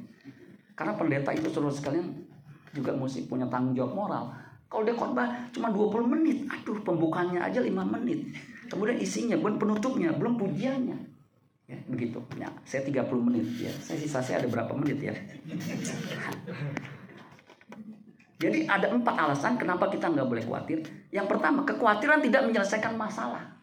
Karena 0.77 0.93
pendeta 0.93 1.33
itu 1.33 1.49
seluruh 1.49 1.73
sekalian 1.73 2.13
juga 2.77 2.93
mesti 2.93 3.25
punya 3.25 3.49
tanggung 3.49 3.73
jawab 3.73 3.97
moral. 3.97 4.25
Kalau 4.69 4.83
dia 4.85 4.93
khotbah 4.93 5.29
cuma 5.55 5.73
20 5.73 6.13
menit, 6.13 6.45
aduh 6.51 6.77
pembukanya 6.85 7.49
aja 7.49 7.63
5 7.63 7.73
menit. 7.73 8.29
Kemudian 8.69 8.99
isinya, 8.99 9.39
belum 9.39 9.57
penutupnya, 9.57 10.13
belum 10.13 10.35
pujiannya. 10.37 10.99
Ya, 11.65 11.79
begitu. 11.89 12.21
Ya, 12.37 12.51
saya 12.69 12.85
30 12.85 13.23
menit 13.23 13.47
ya. 13.57 13.73
Saya 13.81 13.97
sisa 13.97 14.21
saya 14.21 14.45
ada 14.45 14.49
berapa 14.51 14.75
menit 14.77 14.99
ya. 15.01 15.15
Jadi 18.43 18.67
ada 18.67 18.91
empat 18.93 19.15
alasan 19.15 19.57
kenapa 19.57 19.89
kita 19.89 20.11
nggak 20.11 20.27
boleh 20.27 20.43
khawatir. 20.45 20.83
Yang 21.15 21.27
pertama, 21.31 21.63
kekhawatiran 21.65 22.21
tidak 22.21 22.43
menyelesaikan 22.45 22.99
masalah. 22.99 23.57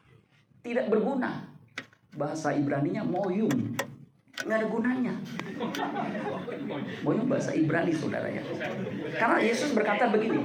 Tidak 0.63 0.87
berguna 0.87 1.50
bahasa 2.15 2.51
Ibrani-nya 2.51 3.03
moyum 3.07 3.75
nggak 4.41 4.57
ada 4.57 4.67
gunanya. 4.67 5.13
Moyum 7.05 7.29
bahasa 7.29 7.53
Ibrani 7.53 7.93
saudara 7.93 8.25
ya. 8.25 8.41
Karena 9.13 9.37
Yesus 9.37 9.69
berkata 9.77 10.09
begini 10.09 10.41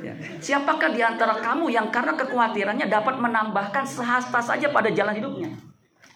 ya, 0.00 0.14
siapakah 0.40 0.96
di 0.96 1.04
antara 1.04 1.36
kamu 1.36 1.68
yang 1.68 1.92
karena 1.92 2.16
kekhawatirannya 2.16 2.88
dapat 2.88 3.20
menambahkan 3.20 3.84
sehasta 3.84 4.40
saja 4.40 4.72
pada 4.72 4.88
jalan 4.88 5.12
hidupnya? 5.16 5.52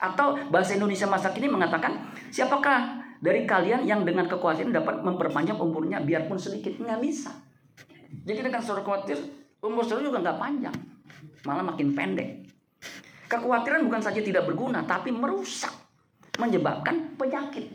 Atau 0.01 0.41
bahasa 0.49 0.73
Indonesia 0.73 1.05
masa 1.05 1.29
kini 1.37 1.53
mengatakan 1.53 2.09
siapakah 2.33 3.05
dari 3.21 3.45
kalian 3.45 3.85
yang 3.85 4.01
dengan 4.09 4.25
kekhawatiran 4.25 4.73
dapat 4.73 5.05
memperpanjang 5.05 5.61
umurnya 5.61 6.01
biarpun 6.01 6.41
sedikit? 6.41 6.73
Nggak 6.81 7.01
bisa. 7.05 7.37
Jadi 8.25 8.41
dengan 8.49 8.65
saudara 8.65 8.87
khawatir 8.87 9.21
umur 9.61 9.85
saudara 9.85 10.09
juga 10.09 10.25
nggak 10.25 10.39
panjang. 10.41 10.77
Malah 11.45 11.65
makin 11.69 11.93
pendek 11.93 12.50
Kekhawatiran 13.31 13.87
bukan 13.87 14.03
saja 14.03 14.19
tidak 14.19 14.51
berguna, 14.51 14.83
tapi 14.83 15.15
merusak, 15.15 15.71
menyebabkan 16.35 17.15
penyakit. 17.15 17.71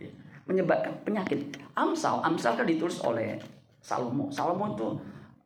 Ya, 0.00 0.08
menyebabkan 0.48 1.04
penyakit. 1.04 1.60
Amsal, 1.76 2.24
Amsal 2.24 2.56
kan 2.56 2.64
ditulis 2.64 2.96
oleh 3.04 3.36
Salomo. 3.76 4.32
Salomo 4.32 4.72
itu 4.72 4.88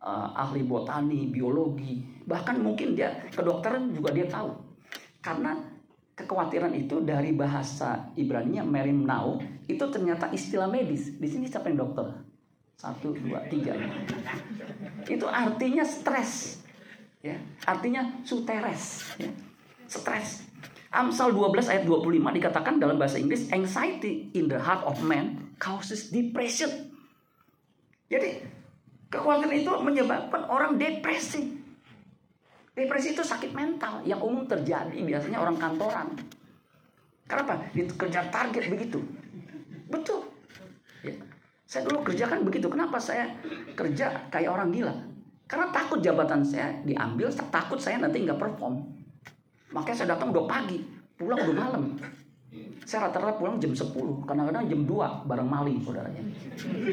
uh, 0.07 0.31
ahli 0.39 0.63
botani, 0.63 1.27
biologi, 1.27 1.99
bahkan 2.31 2.63
mungkin 2.63 2.95
dia 2.95 3.27
kedokteran 3.35 3.91
juga 3.91 4.15
dia 4.15 4.31
tahu. 4.31 4.55
Karena 5.19 5.59
kekhawatiran 6.15 6.71
itu 6.71 7.03
dari 7.03 7.35
bahasa 7.35 8.15
Ibrani-nya 8.15 8.63
merimnau 8.63 9.43
itu 9.67 9.83
ternyata 9.91 10.31
istilah 10.31 10.71
medis. 10.71 11.19
Di 11.19 11.27
sini 11.27 11.51
siapa 11.51 11.75
yang 11.75 11.91
dokter? 11.91 12.07
Satu, 12.79 13.19
dua, 13.19 13.43
tiga. 13.51 13.75
Itu 15.11 15.27
artinya 15.27 15.83
stres 15.83 16.63
ya. 17.25 17.37
Artinya 17.69 18.25
suteres 18.25 19.17
ya. 19.21 19.31
stres. 19.87 20.49
Amsal 20.91 21.31
12 21.31 21.71
ayat 21.71 21.85
25 21.87 22.19
dikatakan 22.35 22.83
dalam 22.83 22.99
bahasa 22.99 23.15
Inggris 23.15 23.47
anxiety 23.55 24.35
in 24.35 24.51
the 24.51 24.59
heart 24.59 24.83
of 24.83 24.99
man 25.07 25.55
causes 25.63 26.11
depression. 26.11 26.91
Jadi 28.11 28.43
kekhawatiran 29.07 29.55
itu 29.55 29.71
menyebabkan 29.87 30.51
orang 30.51 30.75
depresi. 30.75 31.63
Depresi 32.75 33.15
itu 33.15 33.23
sakit 33.23 33.55
mental 33.55 34.03
yang 34.03 34.19
umum 34.19 34.51
terjadi 34.51 34.99
biasanya 34.99 35.39
orang 35.39 35.63
kantoran. 35.63 36.11
Kenapa? 37.31 37.71
Dikejar 37.71 38.27
target 38.35 38.67
begitu. 38.67 38.99
Betul. 39.87 40.27
Ya. 41.07 41.15
saya 41.71 41.87
dulu 41.87 42.03
kerja 42.03 42.27
kan 42.27 42.43
begitu. 42.43 42.67
Kenapa 42.67 42.99
saya 42.99 43.31
kerja 43.79 44.27
kayak 44.27 44.51
orang 44.51 44.75
gila 44.75 45.10
karena 45.51 45.67
takut 45.75 45.99
jabatan 45.99 46.47
saya 46.47 46.71
diambil, 46.87 47.27
takut 47.51 47.75
saya 47.83 47.99
nanti 47.99 48.23
nggak 48.23 48.39
perform. 48.39 48.87
Makanya 49.75 49.97
saya 49.99 50.09
datang 50.15 50.31
udah 50.31 50.47
pagi, 50.47 50.79
pulang 51.19 51.43
udah 51.43 51.57
malam. 51.59 51.99
Saya 52.87 53.11
rata-rata 53.11 53.35
pulang 53.35 53.59
jam 53.59 53.75
10, 53.75 53.91
kadang-kadang 54.31 54.71
jam 54.71 54.81
2 54.87 55.27
bareng 55.27 55.51
maling 55.51 55.83
saudaranya. 55.83 56.23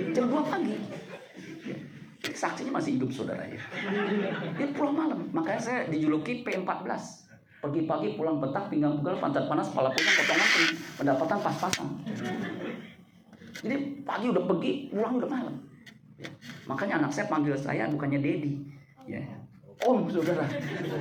Jam 0.09 0.25
2 0.25 0.41
pagi. 0.49 0.73
Saksinya 2.33 2.81
masih 2.81 2.97
hidup 2.97 3.13
saudara 3.13 3.45
ya. 3.45 3.61
Dia 4.57 4.67
pulang 4.73 4.97
malam, 4.97 5.29
makanya 5.29 5.61
saya 5.61 5.79
dijuluki 5.93 6.41
P14. 6.41 7.29
Pergi 7.57 7.89
pagi 7.89 8.13
pulang 8.17 8.41
petang, 8.41 8.69
pinggang 8.73 9.01
pegal, 9.01 9.17
pantat 9.21 9.45
panas, 9.49 9.69
kepala 9.69 9.89
pusing, 9.93 10.13
potongan, 10.17 10.49
pendapatan 10.97 11.37
pas-pasan. 11.45 11.87
Jadi 13.65 13.75
pagi 14.05 14.25
udah 14.29 14.43
pergi, 14.45 14.71
pulang 14.93 15.13
udah 15.17 15.29
malam. 15.29 15.55
Makanya 16.67 17.03
anak 17.03 17.11
saya 17.15 17.25
panggil 17.31 17.55
saya 17.55 17.87
bukannya 17.87 18.19
Dedi. 18.19 18.53
Ya. 19.07 19.23
Om 19.77 20.09
saudara, 20.09 20.41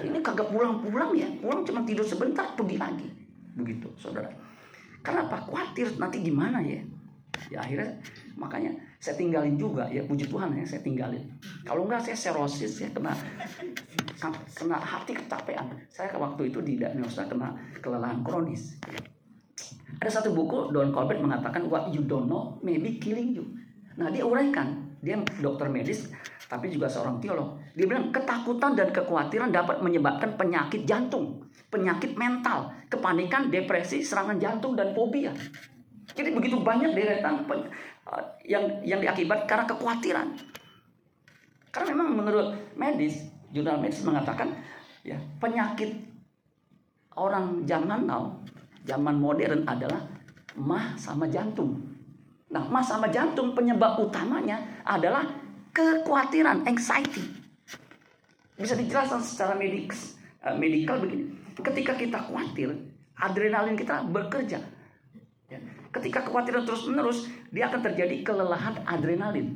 ini 0.05 0.21
kagak 0.21 0.53
pulang-pulang 0.53 1.17
ya, 1.17 1.25
pulang 1.41 1.65
cuma 1.65 1.81
tidur 1.89 2.05
sebentar 2.05 2.45
pergi 2.53 2.77
lagi, 2.77 3.09
begitu 3.57 3.89
saudara. 3.97 4.29
Karena 5.01 5.25
apa? 5.25 5.49
Khawatir 5.49 5.97
nanti 5.97 6.21
gimana 6.21 6.61
ya? 6.61 6.85
Ya 7.49 7.65
akhirnya 7.65 7.89
makanya 8.37 8.73
saya 8.97 9.17
tinggalin 9.17 9.57
juga 9.61 9.87
ya 9.93 10.03
puji 10.05 10.29
Tuhan 10.29 10.57
ya 10.57 10.65
saya 10.65 10.81
tinggalin. 10.85 11.25
Kalau 11.65 11.85
enggak 11.85 12.05
saya 12.05 12.17
serosis 12.17 12.81
ya 12.81 12.89
kena 12.93 13.13
kena 14.57 14.77
hati 14.81 15.13
kecapean. 15.17 15.69
Saya 15.89 16.17
waktu 16.17 16.49
itu 16.53 16.59
di 16.65 16.81
diagnosa 16.81 17.29
kena 17.29 17.53
kelelahan 17.81 18.25
kronis. 18.25 18.77
Ada 20.01 20.21
satu 20.21 20.37
buku 20.37 20.73
Don 20.73 20.93
Colbert 20.93 21.21
mengatakan 21.21 21.69
what 21.69 21.93
you 21.93 22.05
don't 22.05 22.29
know 22.29 22.57
maybe 22.65 22.97
killing 23.01 23.37
you. 23.37 23.45
Nah 23.97 24.13
dia 24.13 24.25
uraikan 24.25 24.86
dia 25.01 25.21
dokter 25.41 25.69
medis 25.69 26.09
tapi 26.47 26.71
juga 26.71 26.87
seorang 26.87 27.19
teolog. 27.19 27.59
Dia 27.75 27.87
bilang 27.91 28.15
ketakutan 28.15 28.79
dan 28.79 28.95
kekhawatiran 28.95 29.51
dapat 29.51 29.83
menyebabkan 29.83 30.39
penyakit 30.39 30.87
jantung, 30.87 31.43
penyakit 31.69 32.15
mental, 32.15 32.71
kepanikan, 32.87 33.51
depresi, 33.51 34.07
serangan 34.07 34.39
jantung 34.39 34.79
dan 34.79 34.95
fobia. 34.95 35.35
Jadi 36.15 36.31
begitu 36.31 36.63
banyak 36.63 36.95
deretan 36.95 37.43
uh, 37.51 38.23
yang 38.47 38.79
yang 38.87 39.03
diakibat 39.03 39.51
karena 39.51 39.67
kekhawatiran. 39.67 40.29
Karena 41.75 41.87
memang 41.93 42.09
menurut 42.15 42.49
medis, 42.79 43.27
jurnal 43.51 43.83
medis 43.83 44.07
mengatakan 44.07 44.55
ya 45.03 45.19
penyakit 45.43 45.99
orang 47.19 47.67
zaman 47.67 48.07
now, 48.07 48.39
zaman 48.87 49.19
modern 49.19 49.67
adalah 49.67 49.99
mah 50.55 50.95
sama 50.95 51.27
jantung. 51.27 51.96
Nah, 52.57 52.65
mah 52.73 52.81
sama 52.81 53.13
jantung 53.13 53.53
penyebab 53.53 54.01
utamanya 54.01 54.57
adalah 54.81 55.29
kekhawatiran, 55.77 56.65
anxiety. 56.65 57.21
Bisa 58.57 58.73
dijelaskan 58.73 59.21
secara 59.21 59.53
medik, 59.53 59.93
uh, 60.41 60.57
medikal 60.57 60.97
begini. 60.97 61.37
Ketika 61.61 61.93
kita 61.93 62.17
khawatir, 62.17 62.73
adrenalin 63.21 63.77
kita 63.77 64.09
bekerja. 64.09 64.57
Ya. 65.53 65.61
Ketika 65.93 66.25
kekhawatiran 66.25 66.65
terus 66.65 66.89
menerus, 66.89 67.29
dia 67.53 67.69
akan 67.69 67.93
terjadi 67.93 68.25
kelelahan 68.25 68.81
adrenalin. 68.89 69.53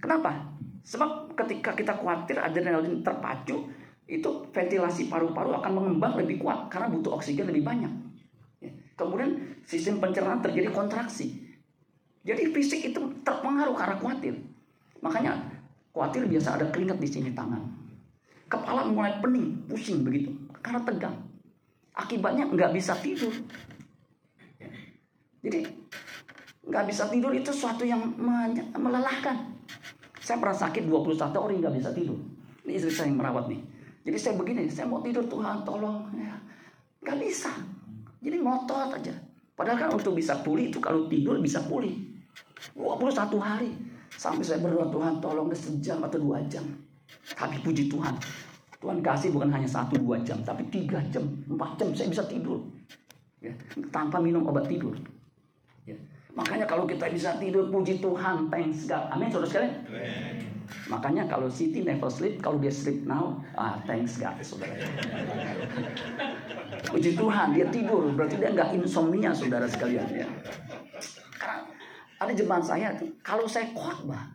Kenapa? 0.00 0.48
Sebab 0.88 1.36
ketika 1.36 1.76
kita 1.76 1.92
khawatir 1.92 2.40
adrenalin 2.40 3.04
terpacu, 3.04 3.68
itu 4.08 4.30
ventilasi 4.48 5.12
paru-paru 5.12 5.52
akan 5.60 5.72
mengembang 5.76 6.16
lebih 6.16 6.40
kuat 6.40 6.72
karena 6.72 6.88
butuh 6.88 7.20
oksigen 7.20 7.52
lebih 7.52 7.68
banyak. 7.68 7.92
Ya. 8.64 8.72
Kemudian 8.96 9.60
sistem 9.68 10.00
pencernaan 10.00 10.40
terjadi 10.40 10.72
kontraksi. 10.72 11.47
Jadi 12.28 12.52
fisik 12.52 12.92
itu 12.92 13.00
terpengaruh 13.24 13.72
karena 13.72 13.96
khawatir. 13.96 14.36
Makanya 15.00 15.40
khawatir 15.96 16.28
biasa 16.28 16.60
ada 16.60 16.68
keringat 16.68 17.00
di 17.00 17.08
sini 17.08 17.32
tangan. 17.32 17.64
Kepala 18.52 18.84
mulai 18.84 19.16
pening, 19.24 19.64
pusing 19.64 20.04
begitu 20.04 20.36
karena 20.60 20.84
tegang. 20.84 21.16
Akibatnya 21.96 22.44
nggak 22.52 22.76
bisa 22.76 22.92
tidur. 23.00 23.32
Jadi 25.40 25.64
nggak 26.68 26.84
bisa 26.84 27.08
tidur 27.08 27.32
itu 27.32 27.48
suatu 27.48 27.88
yang 27.88 28.04
melelahkan. 28.76 29.56
Saya 30.20 30.36
pernah 30.36 30.58
sakit 30.60 30.84
21 30.84 31.32
hari 31.32 31.54
nggak 31.64 31.74
bisa 31.80 31.90
tidur. 31.96 32.20
Ini 32.68 32.76
istri 32.76 32.92
saya 32.92 33.08
yang 33.08 33.24
merawat 33.24 33.48
nih. 33.48 33.64
Jadi 34.04 34.16
saya 34.20 34.34
begini, 34.36 34.68
saya 34.68 34.84
mau 34.84 35.00
tidur 35.00 35.24
Tuhan 35.24 35.64
tolong. 35.64 36.04
Ya. 36.16 36.36
Gak 37.04 37.16
bisa. 37.20 37.52
Jadi 38.20 38.36
ngotot 38.40 38.92
aja. 38.92 39.14
Padahal 39.56 39.76
kan 39.76 39.90
untuk 39.96 40.16
bisa 40.16 40.40
pulih 40.44 40.68
itu 40.68 40.80
kalau 40.80 41.08
tidur 41.08 41.40
bisa 41.40 41.64
pulih. 41.64 42.17
21 42.74 43.38
hari. 43.38 43.70
Sampai 44.08 44.42
saya 44.42 44.58
berdoa 44.64 44.88
Tuhan 44.88 45.20
tolong 45.20 45.48
sejam 45.52 46.00
atau 46.02 46.18
dua 46.18 46.42
jam. 46.48 46.64
Tapi 47.36 47.60
puji 47.60 47.92
Tuhan. 47.92 48.16
Tuhan 48.78 48.98
kasih 49.02 49.34
bukan 49.34 49.50
hanya 49.52 49.68
satu 49.68 49.98
dua 50.00 50.18
jam. 50.24 50.40
Tapi 50.42 50.64
tiga 50.72 50.98
jam, 51.12 51.28
empat 51.50 51.78
jam 51.78 51.88
saya 51.92 52.08
bisa 52.08 52.24
tidur. 52.26 52.62
Ya. 53.38 53.52
Tanpa 53.94 54.18
minum 54.18 54.48
obat 54.48 54.66
tidur. 54.66 54.96
Ya. 55.86 55.94
Makanya 56.34 56.66
kalau 56.66 56.88
kita 56.88 57.10
bisa 57.10 57.36
tidur 57.38 57.70
puji 57.70 58.00
Tuhan. 58.02 58.50
Thanks 58.50 58.88
God. 58.88 59.12
Amin 59.12 59.28
saudara 59.30 59.50
sekalian. 59.50 59.74
Makanya 60.88 61.24
kalau 61.28 61.48
Siti 61.48 61.80
never 61.80 62.12
sleep, 62.12 62.40
kalau 62.44 62.60
dia 62.60 62.72
sleep 62.72 63.04
now, 63.08 63.40
ah 63.56 63.80
thanks 63.88 64.20
God, 64.20 64.36
saudara. 64.44 64.76
Puji 66.92 67.16
Tuhan, 67.16 67.56
dia 67.56 67.66
tidur, 67.72 68.12
berarti 68.12 68.36
dia 68.36 68.52
nggak 68.52 68.76
insomnia, 68.76 69.32
saudara 69.32 69.64
sekalian 69.64 70.08
ya. 70.12 70.28
Karena 71.40 71.67
ada 72.28 72.36
jemaat 72.36 72.60
saya 72.60 72.92
tuh, 72.92 73.08
kalau 73.24 73.48
saya 73.48 73.72
khotbah, 73.72 74.28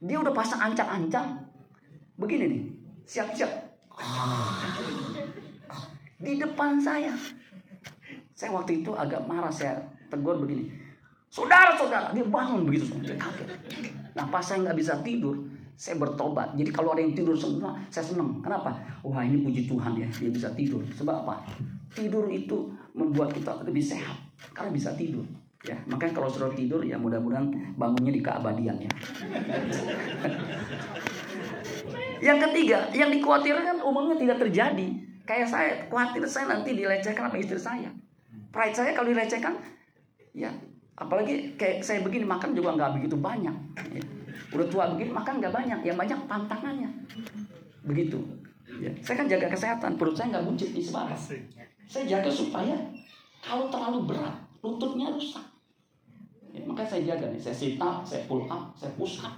dia 0.00 0.16
udah 0.16 0.32
pasang 0.32 0.72
ancang-ancang. 0.72 1.44
Begini 2.16 2.44
nih, 2.48 2.62
siap-siap. 3.04 3.52
Di 6.16 6.40
depan 6.40 6.80
saya. 6.80 7.12
Saya 8.32 8.50
waktu 8.56 8.80
itu 8.80 8.96
agak 8.96 9.28
marah, 9.28 9.52
saya 9.52 9.76
tegur 10.08 10.40
begini. 10.40 10.72
Saudara-saudara, 11.28 12.16
dia 12.16 12.24
bangun 12.24 12.64
begitu. 12.64 12.88
Saya 13.04 13.20
kaget. 13.20 13.48
Nah 14.16 14.24
pas 14.32 14.40
saya 14.40 14.64
nggak 14.64 14.78
bisa 14.78 14.94
tidur, 15.04 15.36
saya 15.76 16.00
bertobat. 16.00 16.54
Jadi 16.56 16.70
kalau 16.72 16.96
ada 16.96 17.02
yang 17.04 17.12
tidur 17.12 17.36
semua, 17.36 17.76
saya 17.92 18.06
senang. 18.06 18.40
Kenapa? 18.40 18.72
Wah 19.04 19.20
ini 19.20 19.42
puji 19.42 19.68
Tuhan 19.68 19.98
ya, 19.98 20.08
dia 20.08 20.30
bisa 20.30 20.48
tidur. 20.54 20.80
Sebab 20.94 21.26
apa? 21.26 21.44
Tidur 21.92 22.30
itu 22.30 22.72
membuat 22.94 23.34
kita 23.34 23.60
lebih 23.66 23.82
sehat. 23.82 24.16
Karena 24.54 24.70
bisa 24.70 24.94
tidur. 24.94 25.26
Ya, 25.64 25.76
makanya 25.88 26.12
kalau 26.20 26.28
sudah 26.28 26.52
tidur 26.52 26.84
ya 26.84 27.00
mudah-mudahan 27.00 27.48
bangunnya 27.80 28.12
di 28.12 28.20
keabadian 28.20 28.76
ya. 28.84 28.90
yang 32.32 32.38
ketiga, 32.48 32.92
yang 32.92 33.08
dikhawatirkan 33.08 33.80
umumnya 33.80 34.20
tidak 34.20 34.44
terjadi. 34.44 34.88
Kayak 35.24 35.48
saya, 35.48 35.70
khawatir 35.88 36.20
saya 36.28 36.52
nanti 36.52 36.76
dilecehkan 36.76 37.32
sama 37.32 37.40
istri 37.40 37.56
saya. 37.56 37.88
Pride 38.52 38.76
saya 38.76 38.92
kalau 38.92 39.08
dilecehkan, 39.08 39.56
ya 40.36 40.52
apalagi 41.00 41.56
kayak 41.56 41.80
saya 41.80 42.04
begini 42.04 42.28
makan 42.28 42.52
juga 42.52 42.76
nggak 42.76 43.00
begitu 43.00 43.16
banyak. 43.16 43.56
Ya 43.96 44.04
udah 44.54 44.66
tua 44.70 44.84
begini 44.94 45.10
makan 45.10 45.34
nggak 45.42 45.54
banyak 45.54 45.80
yang 45.82 45.96
banyak 45.98 46.18
pantangannya 46.30 46.90
begitu 47.84 48.18
ya. 48.78 48.90
saya 49.02 49.16
kan 49.22 49.26
jaga 49.30 49.46
kesehatan 49.50 49.98
perut 49.98 50.14
saya 50.14 50.38
nggak 50.38 50.46
buncit 50.46 50.70
di 50.70 50.82
sebarang 50.82 51.18
saya 51.84 52.04
jaga 52.06 52.30
supaya 52.30 52.76
kalau 53.42 53.68
terlalu 53.68 54.14
berat 54.14 54.34
lututnya 54.62 55.10
rusak 55.10 55.44
ya, 56.54 56.62
makanya 56.62 56.88
saya 56.94 57.02
jaga 57.02 57.26
nih 57.34 57.40
saya 57.42 57.56
sit 57.58 57.74
up 57.82 58.06
saya 58.06 58.22
pull 58.30 58.46
up 58.46 58.70
saya 58.78 58.94
push 58.94 59.18
up. 59.26 59.34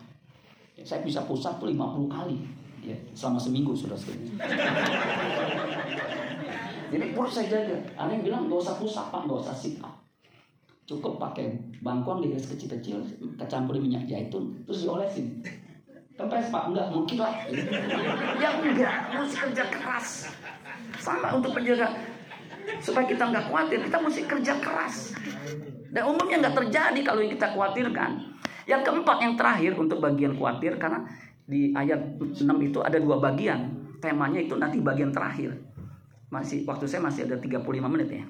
Ya, 0.76 0.84
saya 0.84 1.00
bisa 1.00 1.24
push 1.24 1.48
up 1.48 1.56
50 1.56 1.72
kali 2.12 2.36
ya 2.84 2.96
selama 3.16 3.40
seminggu 3.40 3.72
sudah 3.72 3.96
sekali 4.02 4.28
jadi 6.86 7.12
perut 7.12 7.30
saya 7.30 7.46
jaga. 7.50 7.76
Ada 7.98 8.10
yang 8.14 8.22
bilang 8.22 8.42
nggak 8.46 8.62
usah 8.62 8.78
push 8.78 8.94
up 8.94 9.10
nggak 9.10 9.42
usah 9.42 9.56
sit 9.56 9.82
up. 9.82 9.94
Cukup 10.86 11.18
pakai 11.18 11.50
bangkuang 11.82 12.22
dihias 12.22 12.46
kecil-kecil 12.46 13.02
kecampur 13.34 13.74
minyak 13.74 14.06
zaitun 14.06 14.54
terus 14.62 14.86
diolesin. 14.86 15.42
Kempes 16.14 16.48
pak. 16.48 16.62
Enggak 16.70 16.86
mungkin 16.94 17.16
lah. 17.18 17.34
Ya 18.42 18.50
enggak 18.54 18.94
mesti 19.18 19.36
kerja 19.50 19.64
keras. 19.66 20.08
Sama 21.02 21.34
untuk 21.34 21.50
penjaga 21.58 21.90
supaya 22.78 23.06
kita 23.06 23.24
enggak 23.30 23.46
khawatir 23.50 23.78
kita 23.82 23.98
mesti 23.98 24.20
kerja 24.26 24.54
keras 24.58 25.14
dan 25.96 26.04
umumnya 26.04 26.44
enggak 26.44 26.60
terjadi 26.60 27.00
kalau 27.00 27.24
yang 27.24 27.32
kita 27.32 27.56
khawatirkan 27.56 28.10
yang 28.68 28.84
keempat 28.84 29.16
yang 29.24 29.32
terakhir 29.32 29.72
untuk 29.80 29.96
bagian 30.04 30.36
khawatir 30.36 30.76
karena 30.76 31.08
di 31.48 31.72
ayat 31.72 32.20
6 32.20 32.36
itu 32.44 32.84
ada 32.84 33.00
dua 33.00 33.16
bagian 33.16 33.72
temanya 34.04 34.44
itu 34.44 34.60
nanti 34.60 34.76
bagian 34.84 35.08
terakhir 35.08 35.56
masih 36.28 36.68
waktu 36.68 36.84
saya 36.84 37.00
masih 37.06 37.24
ada 37.30 37.38
35 37.38 37.64
menit 37.86 38.08
ya. 38.10 38.24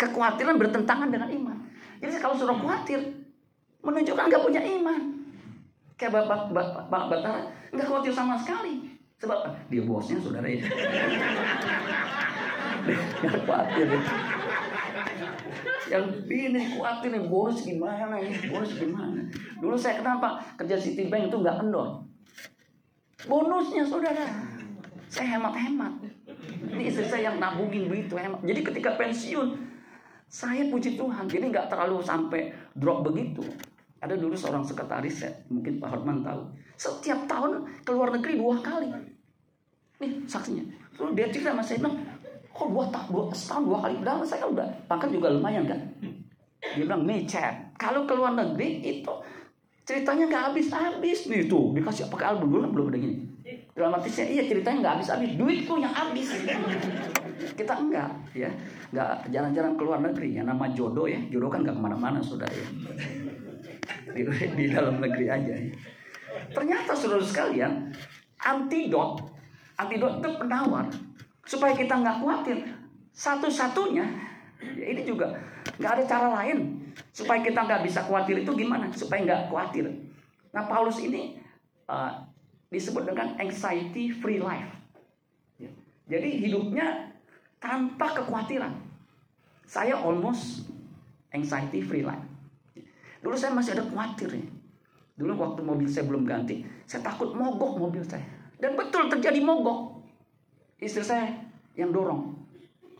Kekhawatiran 0.00 0.56
bertentangan 0.56 1.12
dengan 1.12 1.28
iman. 1.28 1.60
Jadi 2.00 2.18
kalau 2.18 2.34
sudah 2.34 2.56
khawatir 2.56 3.04
menunjukkan 3.84 4.24
nggak 4.32 4.42
punya 4.42 4.64
iman. 4.80 5.12
Kayak 6.00 6.24
Bapak 6.24 6.50
Bapak, 6.50 6.88
Bapak 6.88 7.06
Batara 7.14 7.40
nggak 7.70 7.86
khawatir 7.86 8.10
sama 8.16 8.40
sekali. 8.40 8.96
Sebab 9.20 9.70
dia 9.70 9.84
bosnya 9.86 10.18
saudara 10.18 10.48
ya. 10.50 10.66
Nggak 13.22 13.40
khawatir. 13.46 13.86
Ya. 13.88 14.00
Yang 15.90 16.04
ini 16.30 16.60
khawatir 16.74 17.08
nih 17.12 17.24
bonus 17.26 17.66
gimana 17.66 18.14
ya, 18.18 18.30
bonus 18.50 18.72
gimana. 18.78 19.20
Dulu 19.58 19.76
saya 19.76 20.00
kenapa 20.00 20.38
kerja 20.58 20.76
Citibank 20.78 21.28
itu 21.28 21.36
nggak 21.40 21.56
kendor. 21.60 22.02
Bonusnya 23.26 23.84
saudara. 23.84 24.26
Saya 25.08 25.38
hemat-hemat. 25.38 25.92
Ini 26.74 26.90
istri 26.90 27.06
saya 27.06 27.30
yang 27.30 27.38
nabungin 27.38 27.86
begitu 27.86 28.18
hemat. 28.18 28.42
Jadi 28.42 28.60
ketika 28.66 28.98
pensiun, 28.98 29.54
saya 30.26 30.66
puji 30.68 30.98
Tuhan. 30.98 31.30
Jadi 31.30 31.44
nggak 31.54 31.70
terlalu 31.70 32.02
sampai 32.02 32.50
drop 32.74 33.06
begitu. 33.06 33.46
Ada 34.02 34.20
dulu 34.20 34.36
seorang 34.36 34.60
sekretaris, 34.60 35.24
ya, 35.24 35.32
mungkin 35.48 35.80
Pak 35.80 35.88
Hotman 35.88 36.20
tahu. 36.20 36.44
Setiap 36.76 37.24
tahun 37.24 37.64
ke 37.86 37.90
luar 37.94 38.12
negeri 38.12 38.36
dua 38.36 38.60
kali. 38.60 38.90
Nih 40.02 40.26
saksinya. 40.28 40.66
Terus 40.92 41.10
dia 41.16 41.26
cerita 41.30 41.56
sama 41.56 41.64
saya 41.64 41.78
kok 42.54 42.68
dua, 42.70 42.86
dua 43.10 43.24
setahun 43.34 43.62
dua 43.66 43.78
kali. 43.82 43.94
Padahal 43.98 44.22
saya 44.22 44.46
kan 44.46 44.50
udah 44.54 44.68
pangkat 44.86 45.08
juga 45.10 45.28
lumayan 45.34 45.66
kan. 45.66 45.80
Dia 46.62 46.86
bilang, 46.86 47.02
chat, 47.26 47.54
kalau 47.76 48.06
ke 48.06 48.14
luar 48.14 48.32
negeri 48.38 48.80
itu 48.80 49.12
ceritanya 49.84 50.24
nggak 50.30 50.42
habis-habis. 50.54 51.28
Nih 51.28 51.50
tuh 51.50 51.74
dikasih 51.74 52.08
pakai 52.08 52.32
album 52.32 52.54
dulu 52.54 52.64
belum 52.72 52.86
ada 52.94 52.98
gini. 53.02 53.16
Dramatisnya 53.74 54.24
iya 54.30 54.42
ceritanya 54.46 54.78
nggak 54.80 54.94
habis-habis. 54.96 55.30
Duitku 55.36 55.76
yang 55.82 55.92
habis. 55.92 56.30
Kita 57.58 57.74
enggak 57.76 58.08
ya. 58.32 58.48
Nggak 58.94 59.28
jarang-jarang 59.28 59.74
keluar 59.76 59.98
negeri. 60.00 60.38
Ya 60.38 60.42
nama 60.46 60.70
jodoh 60.72 61.04
ya 61.04 61.20
jodoh 61.28 61.50
kan 61.52 61.66
nggak 61.66 61.76
ke 61.76 61.82
mana-mana 61.82 62.22
sudah 62.22 62.48
ya. 62.48 62.66
Di, 64.14 64.22
di 64.54 64.64
dalam 64.70 65.02
negeri 65.02 65.26
aja 65.26 65.52
ya. 65.58 65.74
ternyata 66.50 66.92
saudara 66.94 67.22
sekalian 67.22 67.90
antidot 68.42 69.22
antidot 69.78 70.22
itu 70.22 70.30
penawar 70.38 70.86
supaya 71.44 71.76
kita 71.76 71.94
nggak 72.00 72.20
khawatir 72.20 72.58
satu-satunya 73.14 74.06
ya 74.74 74.86
ini 74.90 75.04
juga 75.04 75.32
nggak 75.76 75.92
ada 76.00 76.04
cara 76.08 76.28
lain 76.40 76.80
supaya 77.12 77.44
kita 77.44 77.62
nggak 77.62 77.82
bisa 77.84 78.00
khawatir 78.04 78.42
itu 78.42 78.52
gimana 78.56 78.88
supaya 78.92 79.22
nggak 79.22 79.42
khawatir 79.52 79.86
nah 80.50 80.64
Paulus 80.66 80.98
ini 81.02 81.38
uh, 81.88 82.24
disebut 82.74 83.06
dengan 83.06 83.38
anxiety 83.38 84.10
free 84.10 84.42
life. 84.42 84.74
Ya. 85.62 85.70
Jadi 86.10 86.42
hidupnya 86.42 87.14
tanpa 87.62 88.10
kekhawatiran. 88.18 88.74
Saya 89.64 89.94
almost 89.96 90.66
anxiety 91.30 91.80
free 91.80 92.02
life. 92.02 92.26
Dulu 93.22 93.38
saya 93.38 93.54
masih 93.54 93.78
ada 93.78 93.86
khawatir 93.86 94.34
ya. 94.34 94.46
Dulu 95.14 95.38
waktu 95.38 95.62
mobil 95.62 95.86
saya 95.86 96.10
belum 96.10 96.26
ganti, 96.26 96.66
saya 96.90 97.06
takut 97.06 97.30
mogok 97.32 97.78
mobil 97.78 98.02
saya. 98.02 98.26
Dan 98.58 98.74
betul 98.74 99.06
terjadi 99.06 99.38
mogok. 99.38 99.93
Istri 100.84 101.00
saya 101.00 101.32
yang 101.80 101.88
dorong. 101.96 102.36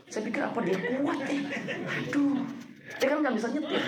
Saya 0.09 0.25
pikir 0.25 0.40
apa 0.40 0.57
dia 0.64 0.73
kuat 0.81 1.20
ya? 1.29 1.37
Aduh, 1.85 2.40
dia 2.97 3.07
kan 3.12 3.18
nggak 3.20 3.37
bisa 3.37 3.49
nyetir. 3.53 3.83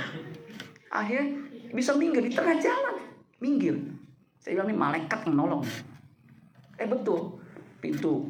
Akhirnya 0.93 1.27
bisa 1.73 1.97
minggir 1.97 2.23
di 2.29 2.33
tengah 2.37 2.61
jalan, 2.61 2.97
minggir. 3.41 3.77
Saya 4.37 4.61
bilang 4.61 4.69
ini 4.69 4.77
malaikat 4.77 5.21
yang 5.25 5.35
nolong. 5.41 5.65
Eh 6.77 6.85
betul, 6.85 7.41
pintu 7.81 8.29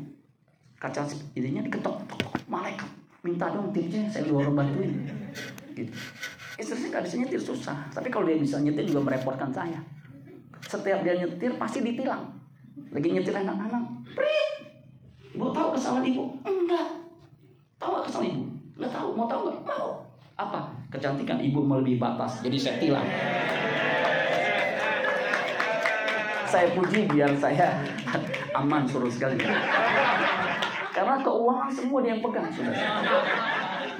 kaca 0.78 1.02
ininya 1.34 1.66
diketok, 1.66 1.98
malaikat 2.46 2.86
minta 3.26 3.50
dong 3.50 3.74
tipsnya 3.74 4.06
saya 4.06 4.22
dorong 4.30 4.54
bantuin. 4.54 5.02
Gitu. 5.74 5.90
Istri 6.62 6.74
saya 6.78 6.88
nggak 6.94 7.04
bisa 7.10 7.14
nyetir 7.18 7.42
susah, 7.42 7.76
tapi 7.90 8.06
kalau 8.06 8.30
dia 8.30 8.38
bisa 8.38 8.62
nyetir 8.62 8.86
juga 8.86 9.10
merepotkan 9.10 9.50
saya. 9.50 9.82
Setiap 10.62 11.02
dia 11.02 11.18
nyetir 11.18 11.58
pasti 11.58 11.82
ditilang. 11.82 12.30
Lagi 12.94 13.08
nyetir 13.10 13.34
anak-anak, 13.34 13.82
prit. 14.14 14.45
Ibu 15.36 15.52
tahu 15.52 15.68
kesalahan 15.76 16.04
ibu? 16.08 16.24
Enggak. 16.48 16.86
Tahu 17.76 17.90
gak 17.92 18.04
kesalahan 18.08 18.32
ibu? 18.32 18.42
Enggak 18.80 18.92
tahu. 18.96 19.08
Mau 19.12 19.26
tahu 19.28 19.40
nggak? 19.44 19.58
Mau. 19.68 19.88
Apa? 20.40 20.60
Kecantikan 20.88 21.36
ibu 21.44 21.60
melebihi 21.60 22.00
batas. 22.00 22.40
Jadi 22.40 22.56
saya 22.56 22.76
tilang. 22.80 23.04
saya 26.46 26.72
puji 26.72 27.10
biar 27.10 27.36
saya 27.36 27.68
aman 28.64 28.88
suruh 28.88 29.12
sekali. 29.12 29.36
Karena 30.94 31.20
keuangan 31.20 31.68
semua 31.68 32.00
dia 32.00 32.16
yang 32.16 32.24
pegang 32.24 32.48
sudah. 32.48 32.72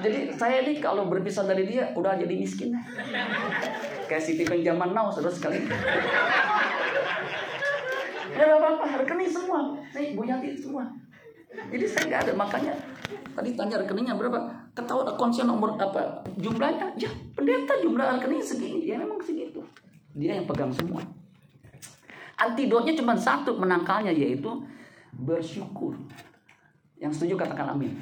Jadi 0.01 0.33
saya 0.33 0.65
ini 0.65 0.81
kalau 0.81 1.05
berpisah 1.05 1.45
dari 1.45 1.69
dia 1.69 1.93
udah 1.93 2.17
jadi 2.17 2.33
miskin. 2.33 2.73
Kayak 4.09 4.23
Siti 4.25 4.41
pinjaman 4.41 4.95
now 4.95 5.13
saudara 5.13 5.29
sekali. 5.29 5.69
Ya 8.33 8.45
apa-apa, 8.57 9.05
rekening 9.05 9.29
semua. 9.29 9.77
Saya 9.93 10.13
Ibu 10.17 10.21
Yati 10.25 10.57
semua. 10.57 10.85
Jadi 11.47 11.85
saya 11.87 12.03
nggak 12.11 12.21
ada 12.27 12.33
makanya 12.35 12.73
tadi 13.37 13.53
tanya 13.55 13.75
rekeningnya 13.79 14.15
berapa? 14.17 14.39
Ketahuan 14.73 15.07
akunnya 15.07 15.43
nomor 15.47 15.77
apa 15.79 16.25
jumlahnya? 16.35 16.93
Ya 16.99 17.09
pendeta 17.37 17.77
jumlah 17.79 18.19
rekening 18.19 18.43
segini. 18.43 18.79
Ya 18.83 18.99
memang 18.99 19.21
segitu. 19.21 19.63
Dia 20.17 20.41
yang 20.41 20.49
pegang 20.49 20.73
semua. 20.73 21.01
Antidotnya 22.37 22.93
cuma 22.97 23.17
satu 23.17 23.57
menangkalnya 23.57 24.13
yaitu 24.13 24.49
bersyukur. 25.13 25.97
Yang 26.97 27.21
setuju 27.21 27.45
katakan 27.45 27.77
amin. 27.77 27.93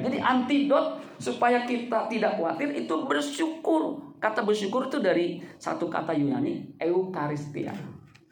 Jadi 0.00 0.18
antidot 0.20 1.00
supaya 1.20 1.68
kita 1.68 2.08
tidak 2.08 2.40
khawatir 2.40 2.72
itu 2.72 2.94
bersyukur. 3.04 4.00
Kata 4.16 4.40
bersyukur 4.40 4.88
itu 4.88 4.98
dari 5.00 5.44
satu 5.60 5.92
kata 5.92 6.16
Yunani 6.16 6.76
eukaristia. 6.80 7.76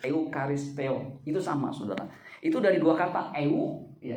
Eukaristeo 0.00 1.20
itu 1.28 1.36
sama 1.36 1.68
saudara. 1.68 2.08
Itu 2.40 2.56
dari 2.56 2.80
dua 2.80 2.96
kata 2.96 3.36
eu 3.36 3.84
ya 4.00 4.16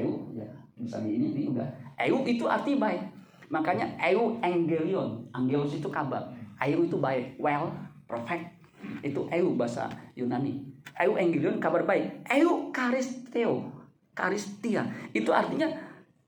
eu 0.00 0.30
ya 0.36 0.48
misalnya 0.76 1.10
ini 1.10 1.26
ini 1.32 1.42
udah 1.56 1.68
eu 2.00 2.22
itu 2.28 2.44
arti 2.44 2.76
baik. 2.76 3.02
Makanya 3.46 3.94
eu 4.10 4.36
angelion. 4.42 5.22
Angelos 5.30 5.78
itu 5.78 5.86
kabar. 5.86 6.34
Eu 6.58 6.82
itu 6.82 6.98
baik, 6.98 7.38
well, 7.38 7.70
perfect. 8.10 8.58
Itu 9.06 9.30
eu 9.30 9.54
bahasa 9.54 9.86
Yunani. 10.18 10.66
Eu 10.98 11.14
angelion 11.14 11.62
kabar 11.62 11.86
baik. 11.86 12.26
Eu 12.26 12.74
karisteo 12.74 13.76
karistia 14.16 14.88
itu 15.12 15.28
artinya 15.28 15.68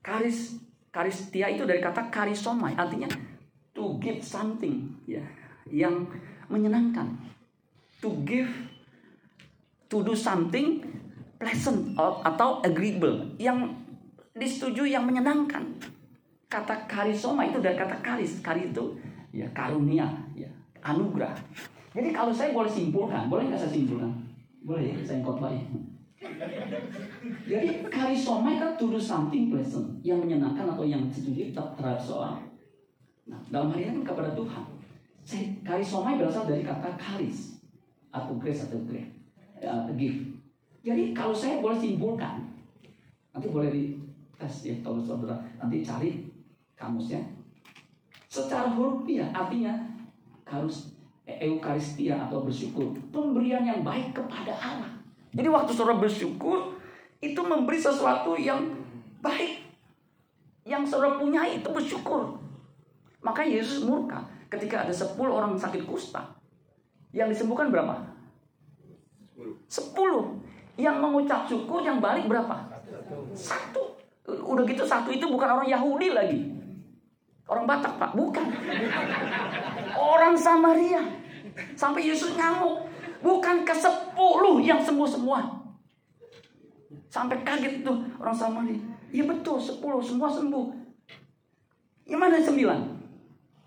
karis 0.05 0.61
karistia 0.93 1.49
itu 1.49 1.65
dari 1.65 1.81
kata 1.81 2.13
karisomai 2.13 2.77
artinya 2.77 3.09
to 3.73 3.97
give 3.97 4.21
something 4.21 4.93
ya 5.09 5.25
yang 5.65 6.05
menyenangkan 6.45 7.17
to 7.97 8.13
give 8.21 8.53
to 9.89 10.05
do 10.05 10.13
something 10.13 10.85
pleasant 11.39 11.95
atau 11.97 12.59
agreeable 12.61 13.33
yang 13.39 13.71
disetujui 14.35 14.91
yang 14.91 15.07
menyenangkan 15.07 15.63
kata 16.51 16.85
karisoma 16.85 17.47
itu 17.47 17.63
dari 17.63 17.79
kata 17.79 17.95
karis 18.03 18.43
karis 18.43 18.69
itu 18.69 18.85
ya 19.31 19.47
karunia 19.55 20.05
ya 20.35 20.49
anugerah 20.83 21.33
jadi 21.95 22.11
kalau 22.11 22.33
saya 22.35 22.51
boleh 22.51 22.69
simpulkan 22.69 23.31
boleh 23.31 23.47
nggak 23.47 23.59
saya 23.61 23.71
simpulkan 23.71 24.11
boleh 24.67 24.91
ya 24.91 24.95
saya 25.01 25.23
khotbah 25.23 25.49
ya 25.53 25.63
jadi 27.47 27.87
karisoma 27.87 28.59
kan 28.59 28.75
to 28.75 28.99
something 28.99 29.47
pleasant 29.47 29.87
yang 30.03 30.19
menyenangkan 30.19 30.67
atau 30.67 30.83
yang 30.83 31.07
disetujui 31.07 31.55
terhadap 31.55 31.99
seorang. 32.03 32.43
Nah, 33.23 33.39
dalam 33.47 33.71
hal 33.71 33.79
ini 33.79 33.91
kan 34.03 34.13
kepada 34.13 34.31
Tuhan. 34.35 34.65
Karisoma 35.63 36.17
berasal 36.17 36.49
dari 36.49 36.65
kata 36.65 36.89
karis 36.97 37.61
atau 38.09 38.33
grace 38.41 38.65
atau 38.65 38.81
grace, 38.89 39.13
uh, 39.61 39.85
gift. 39.93 40.38
Jadi 40.79 41.11
kalau 41.11 41.35
saya 41.35 41.59
boleh 41.59 41.75
simpulkan, 41.75 42.39
nanti 43.35 43.47
boleh 43.51 43.69
di 43.71 43.83
tes 44.39 44.63
ya 44.63 44.75
kalau 44.79 45.03
saudara 45.03 45.35
nanti 45.59 45.83
cari 45.83 46.23
kamusnya. 46.79 47.19
Secara 48.31 48.71
hurufiah 48.71 49.27
artinya 49.35 49.75
harus 50.47 50.95
eukaristia 51.27 52.25
atau 52.25 52.41
bersyukur, 52.41 52.95
pemberian 53.13 53.61
yang 53.61 53.81
baik 53.83 54.15
kepada 54.15 54.55
Allah. 54.55 54.91
Jadi 55.29 55.45
waktu 55.45 55.71
saudara 55.75 56.01
bersyukur, 56.01 56.79
itu 57.19 57.41
memberi 57.43 57.77
sesuatu 57.77 58.33
yang 58.39 58.63
baik. 59.21 59.61
Yang 60.65 60.95
saudara 60.95 61.19
punya 61.19 61.45
itu 61.45 61.69
bersyukur. 61.69 62.39
Maka 63.19 63.43
Yesus 63.43 63.83
murka 63.83 64.23
ketika 64.47 64.87
ada 64.87 64.93
10 64.95 65.19
orang 65.27 65.53
sakit 65.59 65.83
kusta. 65.85 66.23
Yang 67.11 67.37
disembuhkan 67.37 67.69
berapa? 67.69 67.99
10. 69.37 70.48
Yang 70.79 70.95
mengucap 71.03 71.43
syukur 71.43 71.83
yang 71.83 71.99
balik 71.99 72.23
berapa? 72.31 72.55
Satu. 73.35 73.99
Udah 74.23 74.63
gitu 74.63 74.87
satu 74.87 75.11
itu 75.11 75.27
bukan 75.27 75.59
orang 75.59 75.67
Yahudi 75.67 76.15
lagi. 76.15 76.39
Orang 77.49 77.67
Batak 77.67 77.99
pak, 77.99 78.15
bukan. 78.15 78.47
Orang 79.99 80.39
Samaria. 80.39 81.03
Sampai 81.75 82.07
Yesus 82.07 82.31
ngamuk. 82.39 82.87
Bukan 83.19 83.67
ke 83.67 83.75
sepuluh 83.75 84.63
yang 84.63 84.79
sembuh 84.79 85.09
semua. 85.09 85.43
Sampai 87.11 87.43
kaget 87.43 87.83
tuh 87.83 87.99
orang 88.21 88.37
Samaria. 88.37 88.79
Iya 89.09 89.27
betul, 89.27 89.59
sepuluh 89.59 89.99
semua 89.99 90.29
sembuh. 90.31 90.71
Yang 92.07 92.21
mana 92.21 92.37
sembilan? 92.39 92.79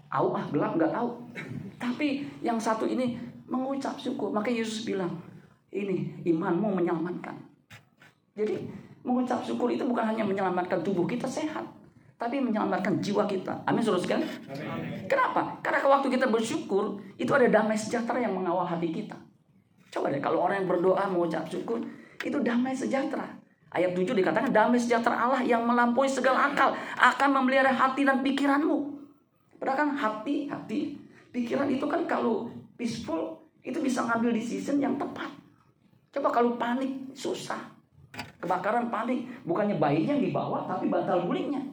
Tahu 0.09 0.29
ah 0.33 0.45
gelap 0.49 0.73
nggak 0.79 0.93
tahu. 0.95 1.09
Tapi 1.83 2.23
yang 2.41 2.57
satu 2.63 2.87
ini 2.87 3.19
mengucap 3.51 3.99
syukur. 3.99 4.31
Maka 4.31 4.55
Yesus 4.55 4.87
bilang, 4.87 5.19
ini 5.73 6.21
imanmu 6.29 6.79
menyelamatkan. 6.79 7.35
Jadi 8.37 8.69
mengucap 9.03 9.41
syukur 9.43 9.73
itu 9.73 9.83
bukan 9.83 10.05
hanya 10.05 10.23
menyelamatkan 10.23 10.85
tubuh 10.85 11.09
kita 11.09 11.27
sehat, 11.27 11.65
tapi 12.21 12.39
menyelamatkan 12.39 13.01
jiwa 13.01 13.25
kita. 13.27 13.65
Amin, 13.67 13.83
saudara 13.83 14.05
sekalian. 14.05 14.29
Kenapa? 15.09 15.59
Karena 15.65 15.83
waktu 15.83 16.09
kita 16.13 16.29
bersyukur, 16.29 17.01
itu 17.17 17.33
ada 17.33 17.49
damai 17.49 17.75
sejahtera 17.75 18.23
yang 18.23 18.37
mengawal 18.37 18.69
hati 18.69 18.93
kita. 18.93 19.17
Coba 19.93 20.09
deh, 20.09 20.23
kalau 20.23 20.45
orang 20.45 20.65
yang 20.65 20.69
berdoa 20.71 21.05
mengucap 21.11 21.45
syukur, 21.51 21.83
itu 22.23 22.39
damai 22.41 22.73
sejahtera. 22.73 23.27
Ayat 23.73 23.97
7 23.97 24.13
dikatakan 24.13 24.53
damai 24.53 24.77
sejahtera 24.77 25.17
Allah 25.17 25.41
yang 25.41 25.65
melampaui 25.65 26.05
segala 26.05 26.53
akal 26.53 26.77
akan 27.01 27.29
memelihara 27.41 27.73
hati 27.73 28.05
dan 28.05 28.21
pikiranmu. 28.21 29.01
Padahal 29.57 29.89
kan 29.89 29.91
hati, 29.97 30.45
hati, 30.53 30.81
pikiran 31.33 31.69
itu 31.73 31.89
kan 31.89 32.05
kalau 32.05 32.53
peaceful 32.77 33.41
itu 33.65 33.81
bisa 33.81 34.05
ngambil 34.05 34.37
decision 34.37 34.77
yang 34.77 35.01
tepat. 35.01 35.42
Coba 36.13 36.29
kalau 36.29 36.61
panik 36.61 37.17
susah. 37.17 37.73
Kebakaran 38.13 38.93
panik, 38.93 39.25
bukannya 39.49 39.81
bayinya 39.81 40.13
yang 40.13 40.25
dibawa 40.29 40.69
tapi 40.69 40.93
bantal 40.93 41.25
gulingnya. 41.25 41.65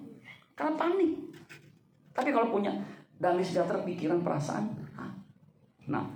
Karena 0.56 0.80
panik. 0.80 1.12
Tapi 2.16 2.32
kalau 2.32 2.48
punya 2.48 2.72
damai 3.20 3.44
sejahtera 3.44 3.84
pikiran 3.84 4.24
perasaan, 4.24 4.72
nah 5.92 6.08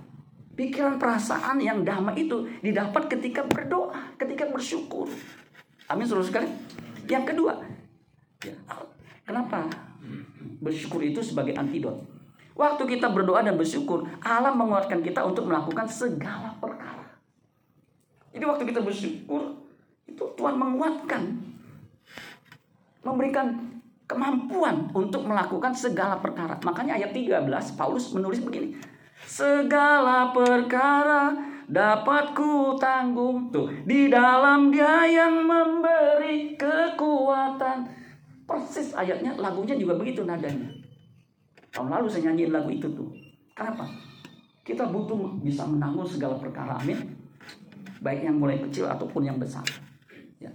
pikiran 0.56 0.96
perasaan 0.96 1.60
yang 1.60 1.84
damai 1.84 2.24
itu 2.24 2.48
didapat 2.64 3.12
ketika 3.12 3.44
berdoa, 3.44 4.16
ketika 4.16 4.48
bersyukur. 4.48 5.08
Amin 5.88 6.08
saudara 6.08 6.24
sekali. 6.24 6.48
Yang 7.04 7.24
kedua, 7.36 7.60
ya, 8.40 8.56
kenapa 9.28 9.68
bersyukur 10.64 11.04
itu 11.04 11.20
sebagai 11.20 11.52
antidot? 11.56 12.00
Waktu 12.54 12.86
kita 12.86 13.10
berdoa 13.10 13.42
dan 13.42 13.58
bersyukur, 13.58 14.06
Allah 14.22 14.54
menguatkan 14.54 15.02
kita 15.02 15.26
untuk 15.26 15.50
melakukan 15.50 15.90
segala 15.90 16.54
perkara. 16.62 16.83
Jadi 18.34 18.44
waktu 18.50 18.66
kita 18.66 18.82
bersyukur, 18.82 19.62
itu 20.10 20.24
Tuhan 20.34 20.58
menguatkan, 20.58 21.22
memberikan 23.06 23.78
kemampuan 24.10 24.90
untuk 24.90 25.22
melakukan 25.22 25.70
segala 25.70 26.18
perkara. 26.18 26.58
Makanya 26.66 26.98
ayat 26.98 27.14
13 27.14 27.78
Paulus 27.78 28.10
menulis 28.10 28.42
begini. 28.42 28.74
Segala 29.24 30.34
perkara 30.34 31.32
dapat 31.64 32.36
ku 32.36 32.76
tanggung 32.76 33.48
tuh 33.48 33.72
di 33.88 34.10
dalam 34.10 34.74
dia 34.74 35.06
yang 35.06 35.46
memberi 35.46 36.58
kekuatan. 36.58 37.86
Persis 38.44 38.92
ayatnya 38.92 39.38
lagunya 39.40 39.78
juga 39.78 39.96
begitu 39.96 40.26
nadanya. 40.26 40.68
Tahun 41.72 41.88
lalu 41.88 42.10
saya 42.10 42.28
nyanyiin 42.28 42.52
lagu 42.52 42.68
itu 42.68 42.90
tuh. 42.92 43.08
Kenapa? 43.56 43.88
Kita 44.66 44.90
butuh 44.90 45.40
bisa 45.40 45.64
menanggung 45.64 46.04
segala 46.04 46.36
perkara 46.36 46.76
amin 46.76 47.23
baik 48.04 48.28
yang 48.28 48.36
mulai 48.36 48.60
kecil 48.60 48.84
ataupun 48.84 49.24
yang 49.24 49.40
besar 49.40 49.64
ya 50.36 50.52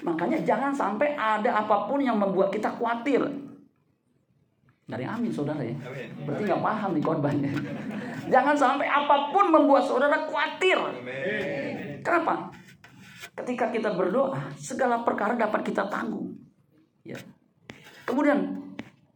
Makanya 0.00 0.38
jangan 0.46 0.72
sampai 0.72 1.18
ada 1.18 1.50
apa 1.60 1.90
pun 1.90 2.00
yang 2.00 2.16
membuat 2.16 2.54
kita 2.54 2.70
khawatir. 2.72 3.20
Dari 4.86 5.06
amin 5.06 5.30
saudara 5.30 5.62
ya. 5.62 5.74
Berarti 6.26 6.42
nggak 6.46 6.62
paham 6.62 6.90
nih 6.98 7.04
korbannya. 7.04 7.52
Jangan 8.30 8.56
sampai 8.56 8.86
apa 8.86 9.34
pun 9.34 9.50
membuat 9.50 9.86
saudara 9.86 10.26
khawatir. 10.26 10.78
Kenapa? 12.06 12.54
Ketika 13.34 13.70
kita 13.70 13.94
berdoa, 13.94 14.50
segala 14.54 15.02
perkara 15.02 15.34
dapat 15.34 15.66
kita 15.66 15.86
tanggung. 15.90 16.34
Ya. 17.06 17.18
Kemudian, 18.06 18.58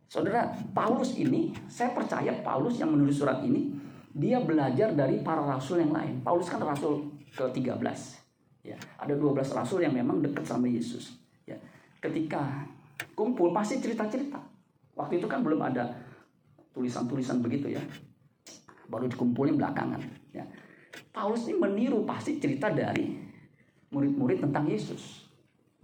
saudara 0.06 0.54
Paulus 0.70 1.18
ini, 1.18 1.50
saya 1.66 1.90
percaya 1.90 2.30
Paulus 2.44 2.78
yang 2.78 2.94
menulis 2.94 3.18
surat 3.18 3.42
ini, 3.42 3.74
dia 4.14 4.38
belajar 4.38 4.94
dari 4.94 5.18
para 5.26 5.42
rasul 5.42 5.82
yang 5.82 5.90
lain. 5.90 6.22
Paulus 6.22 6.46
kan 6.46 6.62
rasul 6.62 7.13
ke-13. 7.34 7.84
Ya, 8.64 8.80
ada 8.96 9.12
12 9.12 9.44
rasul 9.52 9.84
yang 9.84 9.92
memang 9.92 10.24
dekat 10.24 10.48
sama 10.48 10.64
Yesus. 10.64 11.20
Ya, 11.44 11.60
ketika 12.00 12.64
kumpul 13.12 13.52
pasti 13.52 13.82
cerita-cerita. 13.82 14.40
Waktu 14.94 15.20
itu 15.20 15.26
kan 15.28 15.44
belum 15.44 15.60
ada 15.60 15.92
tulisan-tulisan 16.72 17.44
begitu 17.44 17.74
ya. 17.74 17.82
Baru 18.88 19.10
dikumpulin 19.10 19.58
belakangan. 19.60 20.00
Ya. 20.32 20.46
Paulus 21.10 21.46
ini 21.50 21.58
meniru 21.58 22.06
pasti 22.06 22.38
cerita 22.38 22.70
dari 22.70 23.10
murid-murid 23.90 24.42
tentang 24.42 24.66
Yesus. 24.70 25.26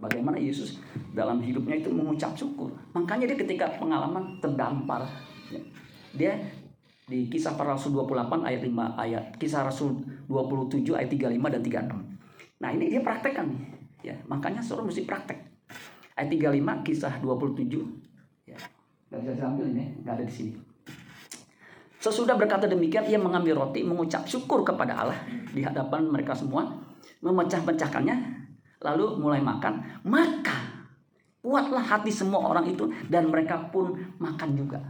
Bagaimana 0.01 0.41
Yesus 0.41 0.81
dalam 1.13 1.39
hidupnya 1.43 1.77
itu 1.77 1.93
mengucap 1.93 2.33
syukur. 2.33 2.73
Makanya 2.97 3.29
dia 3.29 3.37
ketika 3.37 3.69
pengalaman 3.77 4.41
terdampar. 4.41 5.05
Ya, 5.53 5.61
dia 6.15 6.33
di 7.11 7.27
kisah 7.27 7.59
para 7.59 7.75
rasul 7.75 7.91
28 7.99 8.47
ayat 8.47 8.61
5 8.63 8.71
ayat 8.95 9.23
kisah 9.35 9.67
rasul 9.67 9.99
27 10.31 10.95
ayat 10.95 11.11
35 11.11 11.27
dan 11.51 11.61
36 11.91 12.11
Nah 12.61 12.69
ini 12.69 12.93
dia 12.93 13.01
praktekkan 13.01 13.49
nih. 13.49 13.61
Ya, 14.01 14.15
makanya 14.29 14.61
suruh 14.61 14.85
mesti 14.85 15.03
praktek. 15.03 15.37
Ayat 16.13 16.29
35 16.29 16.85
kisah 16.85 17.13
27. 17.19 17.81
Ya, 18.45 18.57
gak 19.09 19.19
bisa 19.25 19.33
diambil 19.33 19.65
ini, 19.73 19.85
gak 20.05 20.21
ada 20.21 20.25
di 20.25 20.33
sini. 20.33 20.53
Sesudah 22.01 22.33
berkata 22.33 22.65
demikian, 22.65 23.05
ia 23.05 23.17
mengambil 23.21 23.61
roti, 23.61 23.85
mengucap 23.85 24.25
syukur 24.25 24.65
kepada 24.65 25.05
Allah 25.05 25.19
di 25.53 25.61
hadapan 25.61 26.09
mereka 26.09 26.33
semua, 26.33 26.65
memecah-pecahkannya, 27.21 28.17
lalu 28.81 29.21
mulai 29.21 29.37
makan. 29.37 30.01
Maka 30.09 30.89
kuatlah 31.45 31.85
hati 31.85 32.09
semua 32.09 32.41
orang 32.41 32.65
itu 32.73 32.89
dan 33.05 33.29
mereka 33.29 33.69
pun 33.69 33.93
makan 34.17 34.57
juga. 34.57 34.81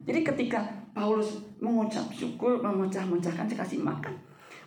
Jadi 0.00 0.20
ketika 0.24 0.79
Paulus 0.90 1.38
mengucap 1.62 2.06
syukur, 2.10 2.58
memecah-pecahkan, 2.60 3.46
kasih 3.46 3.80
makan. 3.80 4.14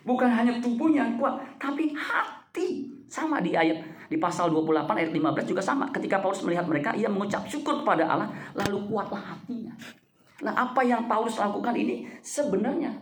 Bukan 0.04 0.28
hanya 0.28 0.60
tubuhnya 0.60 1.08
yang 1.08 1.16
kuat, 1.16 1.40
tapi 1.56 1.92
hati. 1.96 2.92
Sama 3.04 3.38
di 3.44 3.54
ayat 3.54 3.84
di 4.08 4.16
pasal 4.20 4.50
28 4.52 5.00
ayat 5.00 5.10
15 5.12 5.50
juga 5.50 5.62
sama. 5.64 5.88
Ketika 5.92 6.20
Paulus 6.20 6.44
melihat 6.44 6.66
mereka, 6.68 6.92
ia 6.96 7.08
mengucap 7.08 7.44
syukur 7.48 7.84
kepada 7.84 8.08
Allah, 8.08 8.28
lalu 8.54 8.84
kuatlah 8.90 9.20
hatinya. 9.20 9.72
Nah, 10.44 10.52
apa 10.52 10.84
yang 10.84 11.08
Paulus 11.08 11.40
lakukan 11.40 11.72
ini 11.72 12.04
sebenarnya 12.20 12.92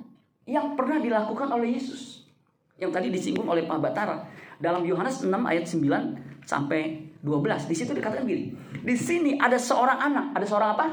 yang 0.46 0.78
pernah 0.78 0.98
dilakukan 1.02 1.48
oleh 1.50 1.74
Yesus. 1.78 2.28
Yang 2.78 2.90
tadi 2.98 3.08
disinggung 3.14 3.46
oleh 3.46 3.66
Pak 3.66 3.78
Batara. 3.78 4.26
Dalam 4.58 4.82
Yohanes 4.86 5.22
6 5.22 5.30
ayat 5.30 5.64
9 5.66 6.46
sampai 6.46 7.12
12. 7.22 7.70
Di 7.70 7.74
situ 7.78 7.94
dikatakan 7.94 8.26
gini. 8.26 8.54
Di 8.82 8.94
sini 8.98 9.38
ada 9.38 9.58
seorang 9.58 9.98
anak. 9.98 10.26
Ada 10.38 10.46
seorang 10.46 10.70
apa? 10.74 10.86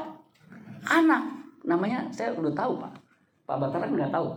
Anak. 0.86 1.39
Namanya 1.64 2.08
saya 2.12 2.32
udah 2.36 2.52
tahu 2.52 2.80
Pak. 2.80 2.92
Pak 3.44 3.56
Batara 3.60 3.86
nggak 3.90 4.12
tahu. 4.12 4.28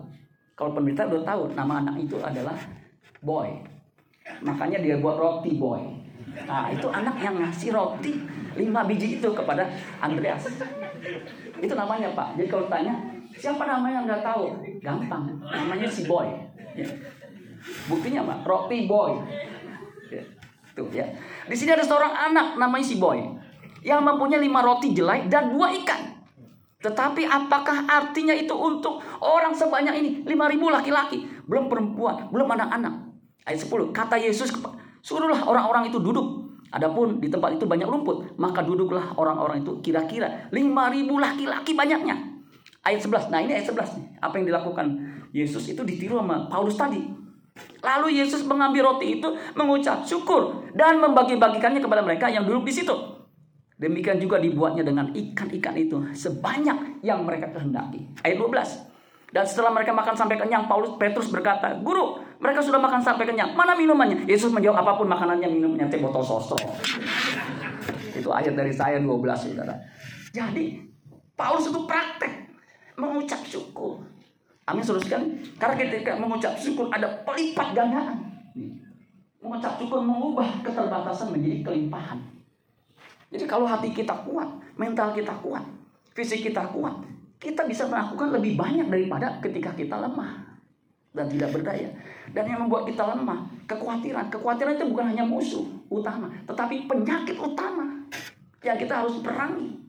Kalau 0.53 0.71
pemerintah 0.75 1.09
udah 1.09 1.23
tahu 1.25 1.41
nama 1.57 1.81
anak 1.81 1.95
itu 1.97 2.17
adalah 2.21 2.57
boy. 3.23 3.49
Makanya 4.45 4.79
dia 4.79 4.99
buat 5.01 5.17
roti 5.17 5.57
boy. 5.57 5.81
Nah 6.45 6.69
itu 6.69 6.87
anak 6.89 7.17
yang 7.21 7.37
ngasih 7.37 7.73
roti 7.73 8.17
lima 8.53 8.85
biji 8.85 9.17
itu 9.17 9.29
kepada 9.33 9.65
Andreas. 10.01 10.45
Itu 11.57 11.73
namanya 11.73 12.13
Pak. 12.13 12.37
Jadi 12.37 12.47
kalau 12.49 12.65
tanya 12.69 12.93
siapa 13.33 13.65
namanya 13.65 14.05
nggak 14.05 14.21
tahu, 14.21 14.53
gampang. 14.83 15.25
Namanya 15.41 15.89
si 15.89 16.05
boy. 16.05 16.29
Ya. 16.77 16.85
Buktinya 17.89 18.21
Pak, 18.27 18.37
roti 18.45 18.85
boy. 18.85 19.17
Ya. 20.13 20.23
Tuh 20.73 20.89
ya. 20.93 21.05
Di 21.49 21.55
sini 21.57 21.73
ada 21.73 21.85
seorang 21.85 22.13
anak 22.13 22.57
namanya 22.57 22.85
si 22.85 22.97
boy 23.01 23.17
yang 23.83 24.05
mempunyai 24.05 24.41
lima 24.41 24.63
roti 24.63 24.93
jelai 24.93 25.27
dan 25.27 25.53
dua 25.53 25.73
ikan. 25.83 26.12
Tetapi 26.83 27.23
apakah 27.23 27.87
artinya 27.87 28.35
itu 28.35 28.51
untuk 28.51 28.99
orang 29.23 29.55
sebanyak 29.55 29.95
ini? 30.03 30.09
5000 30.27 30.67
laki-laki. 30.67 31.23
Belum 31.47 31.71
perempuan, 31.71 32.27
belum 32.27 32.51
anak-anak. 32.59 32.93
Ayat 33.47 33.63
10. 33.63 33.95
Kata 33.95 34.19
Yesus, 34.19 34.51
suruhlah 34.99 35.47
orang-orang 35.47 35.87
itu 35.87 36.03
duduk. 36.03 36.43
Adapun 36.75 37.23
di 37.23 37.31
tempat 37.31 37.55
itu 37.55 37.63
banyak 37.63 37.87
rumput. 37.87 38.35
Maka 38.35 38.67
duduklah 38.67 39.15
orang-orang 39.15 39.63
itu 39.63 39.79
kira-kira 39.79 40.51
5000 40.51 41.07
laki-laki 41.07 41.71
banyaknya. 41.71 42.15
Ayat 42.83 42.99
11. 42.99 43.31
Nah 43.31 43.39
ini 43.39 43.55
ayat 43.55 43.71
11 43.71 43.95
nih. 43.95 44.05
Apa 44.19 44.43
yang 44.43 44.45
dilakukan 44.51 44.85
Yesus 45.31 45.63
itu 45.71 45.87
ditiru 45.87 46.19
sama 46.19 46.51
Paulus 46.51 46.75
tadi. 46.75 46.99
Lalu 47.79 48.17
Yesus 48.19 48.43
mengambil 48.43 48.91
roti 48.91 49.21
itu, 49.21 49.29
mengucap 49.53 50.03
syukur 50.03 50.67
dan 50.73 50.97
membagi-bagikannya 50.97 51.79
kepada 51.79 52.01
mereka 52.01 52.25
yang 52.27 52.43
duduk 52.43 52.65
di 52.65 52.73
situ. 52.73 53.12
Demikian 53.83 54.15
juga 54.15 54.39
dibuatnya 54.39 54.87
dengan 54.87 55.11
ikan-ikan 55.11 55.75
itu 55.75 55.99
sebanyak 56.15 57.03
yang 57.03 57.27
mereka 57.27 57.51
kehendaki. 57.51 58.07
Ayat 58.23 58.39
12. 58.39 59.35
Dan 59.35 59.43
setelah 59.43 59.75
mereka 59.75 59.91
makan 59.91 60.15
sampai 60.15 60.39
kenyang, 60.39 60.71
Paulus 60.71 60.95
Petrus 60.95 61.27
berkata, 61.27 61.75
Guru, 61.83 62.21
mereka 62.39 62.63
sudah 62.63 62.79
makan 62.79 63.03
sampai 63.03 63.27
kenyang. 63.27 63.51
Mana 63.57 63.75
minumannya? 63.75 64.23
Yesus 64.23 64.55
menjawab, 64.55 64.87
apa 64.87 64.91
pun 64.95 65.11
makanannya, 65.11 65.49
minumnya, 65.51 65.89
teh 65.91 65.99
botol 65.99 66.23
sosro. 66.23 66.55
itu 68.13 68.29
ayat 68.31 68.55
dari 68.55 68.71
saya 68.71 69.01
12, 69.03 69.09
saudara. 69.35 69.75
Jadi, 70.31 70.79
Paulus 71.35 71.67
itu 71.67 71.81
praktek. 71.83 72.53
Mengucap 72.95 73.41
syukur. 73.43 73.99
Amin, 74.69 74.85
saudara 74.85 75.03
sekali. 75.03 75.27
Karena 75.59 75.75
ketika 75.75 76.11
mengucap 76.15 76.53
syukur, 76.55 76.87
ada 76.93 77.09
pelipat 77.25 77.73
gandaan. 77.75 78.21
Mengucap 79.43 79.75
syukur 79.75 79.99
mengubah 79.99 80.61
keterbatasan 80.61 81.35
menjadi 81.35 81.67
kelimpahan. 81.67 82.42
Jadi 83.33 83.49
kalau 83.49 83.65
hati 83.65 83.89
kita 83.89 84.13
kuat, 84.29 84.45
mental 84.77 85.09
kita 85.17 85.33
kuat, 85.41 85.65
fisik 86.13 86.45
kita 86.45 86.69
kuat, 86.69 87.01
kita 87.41 87.65
bisa 87.65 87.89
melakukan 87.89 88.29
lebih 88.29 88.53
banyak 88.53 88.87
daripada 88.87 89.41
ketika 89.41 89.73
kita 89.73 89.97
lemah 89.97 90.61
dan 91.17 91.25
tidak 91.33 91.49
berdaya. 91.49 91.89
Dan 92.29 92.45
yang 92.45 92.69
membuat 92.69 92.85
kita 92.85 93.03
lemah, 93.09 93.49
kekhawatiran. 93.65 94.29
Kekhawatiran 94.29 94.77
itu 94.77 94.85
bukan 94.85 95.05
hanya 95.09 95.25
musuh 95.25 95.65
utama, 95.89 96.29
tetapi 96.45 96.85
penyakit 96.85 97.35
utama 97.41 98.05
yang 98.61 98.77
kita 98.77 99.01
harus 99.01 99.17
perangi. 99.25 99.81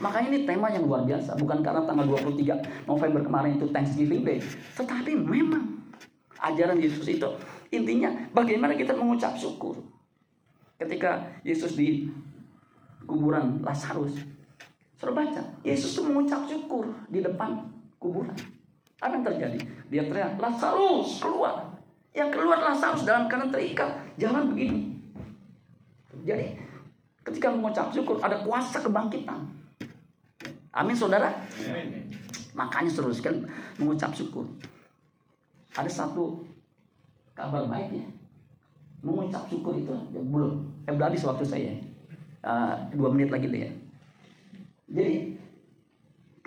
Makanya 0.00 0.28
ini 0.28 0.40
tema 0.44 0.68
yang 0.68 0.84
luar 0.84 1.08
biasa, 1.08 1.40
bukan 1.40 1.64
karena 1.64 1.84
tanggal 1.88 2.04
23 2.04 2.84
November 2.84 3.20
kemarin 3.24 3.56
itu 3.56 3.68
Thanksgiving 3.72 4.28
Day, 4.28 4.40
tetapi 4.76 5.12
memang 5.16 5.76
ajaran 6.36 6.76
Yesus 6.76 7.08
itu 7.08 7.28
intinya 7.72 8.12
bagaimana 8.36 8.76
kita 8.76 8.92
mengucap 8.92 9.40
syukur. 9.40 9.80
Ketika 10.76 11.40
Yesus 11.40 11.72
di 11.72 12.12
kuburan 13.06 13.62
Lazarus. 13.62 14.12
Suruh 14.96 15.12
baca, 15.12 15.42
Yesus 15.62 15.96
itu 15.96 16.02
mengucap 16.08 16.44
syukur 16.48 16.88
di 17.08 17.22
depan 17.22 17.68
kuburan. 18.00 18.34
Apa 18.98 19.12
yang 19.12 19.24
terjadi? 19.24 19.58
Dia 19.92 20.02
teriak, 20.08 20.40
Lazarus 20.40 21.20
keluar. 21.20 21.68
Yang 22.16 22.32
keluar 22.32 22.58
Lazarus 22.64 23.04
dalam 23.04 23.28
keadaan 23.28 23.52
terikat, 23.52 23.92
jalan 24.16 24.50
begini. 24.50 24.96
Jadi 26.24 26.58
ketika 27.22 27.52
mengucap 27.52 27.92
syukur 27.92 28.18
ada 28.24 28.40
kuasa 28.42 28.82
kebangkitan. 28.82 29.46
Amin 30.72 30.96
saudara. 30.96 31.30
Amin. 31.60 32.08
Makanya 32.56 32.90
teruskan 32.90 33.44
mengucap 33.76 34.16
syukur. 34.16 34.48
Ada 35.76 35.92
satu 35.92 36.40
kabar 37.36 37.68
baik 37.68 38.00
ya. 38.00 38.06
Mengucap 39.04 39.44
syukur 39.52 39.76
itu 39.76 39.92
ya, 40.10 40.20
belum. 40.24 40.64
Eh, 40.88 40.96
habis 40.96 41.20
waktu 41.20 41.44
saya 41.44 41.72
uh, 42.46 42.74
dua 42.94 43.08
menit 43.10 43.34
lagi 43.34 43.50
deh 43.50 43.60
ya. 43.66 43.72
Jadi 44.86 45.16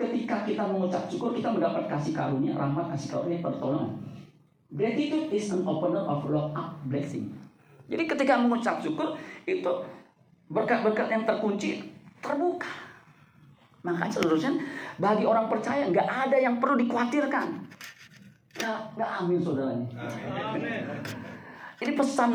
ketika 0.00 0.48
kita 0.48 0.64
mengucap 0.64 1.04
syukur 1.12 1.36
kita 1.36 1.52
mendapat 1.52 1.84
kasih 1.92 2.16
karunia, 2.16 2.56
rahmat, 2.56 2.96
kasih 2.96 3.08
karunia, 3.12 3.38
pertolongan. 3.44 4.00
Gratitude 4.72 5.28
is 5.34 5.52
an 5.52 5.66
opener 5.68 6.00
of 6.08 6.24
lock 6.32 6.56
up 6.56 6.80
blessing. 6.88 7.28
Jadi 7.90 8.08
ketika 8.08 8.40
mengucap 8.40 8.80
syukur 8.80 9.18
itu 9.44 9.72
berkat-berkat 10.48 11.06
yang 11.10 11.22
terkunci 11.28 11.84
terbuka. 12.24 12.70
Makanya 13.82 14.12
seluruhnya 14.12 14.52
bagi 15.00 15.24
orang 15.26 15.50
percaya 15.50 15.88
nggak 15.90 16.08
ada 16.08 16.36
yang 16.38 16.62
perlu 16.62 16.78
dikhawatirkan. 16.80 17.48
Nggak, 18.60 18.80
nggak 18.96 19.10
amin 19.20 19.38
saudaranya. 19.42 19.88
Amin. 19.98 20.84
Jadi 21.80 21.92
pesan 21.96 22.30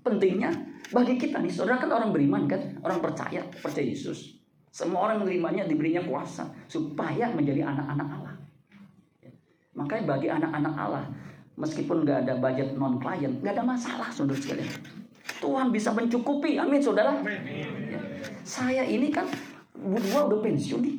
pentingnya 0.00 0.50
bagi 0.90 1.14
kita 1.14 1.38
nih, 1.38 1.52
saudara 1.52 1.78
kan 1.78 1.90
orang 1.94 2.10
beriman 2.10 2.50
kan, 2.50 2.82
orang 2.82 2.98
percaya, 2.98 3.46
percaya 3.62 3.86
Yesus. 3.86 4.42
Semua 4.70 5.10
orang 5.10 5.22
menerimanya 5.22 5.66
diberinya 5.66 6.02
kuasa 6.02 6.46
supaya 6.70 7.30
menjadi 7.34 7.66
anak-anak 7.66 8.08
Allah. 8.10 8.34
Ya. 9.22 9.30
Makanya 9.74 10.04
bagi 10.06 10.28
anak-anak 10.30 10.74
Allah, 10.78 11.04
meskipun 11.58 12.06
nggak 12.06 12.26
ada 12.26 12.34
budget 12.38 12.78
non 12.78 13.02
klien, 13.02 13.38
nggak 13.42 13.54
ada 13.58 13.64
masalah 13.66 14.08
saudara 14.14 14.38
sekalian. 14.38 14.70
Tuhan 15.42 15.74
bisa 15.74 15.90
mencukupi. 15.90 16.58
Amin, 16.58 16.78
saudara. 16.78 17.18
Ya. 17.22 17.98
Saya 18.46 18.82
ini 18.86 19.10
kan 19.10 19.26
berdua 19.74 20.30
udah 20.30 20.38
pensiun 20.38 20.80
nih, 20.82 20.96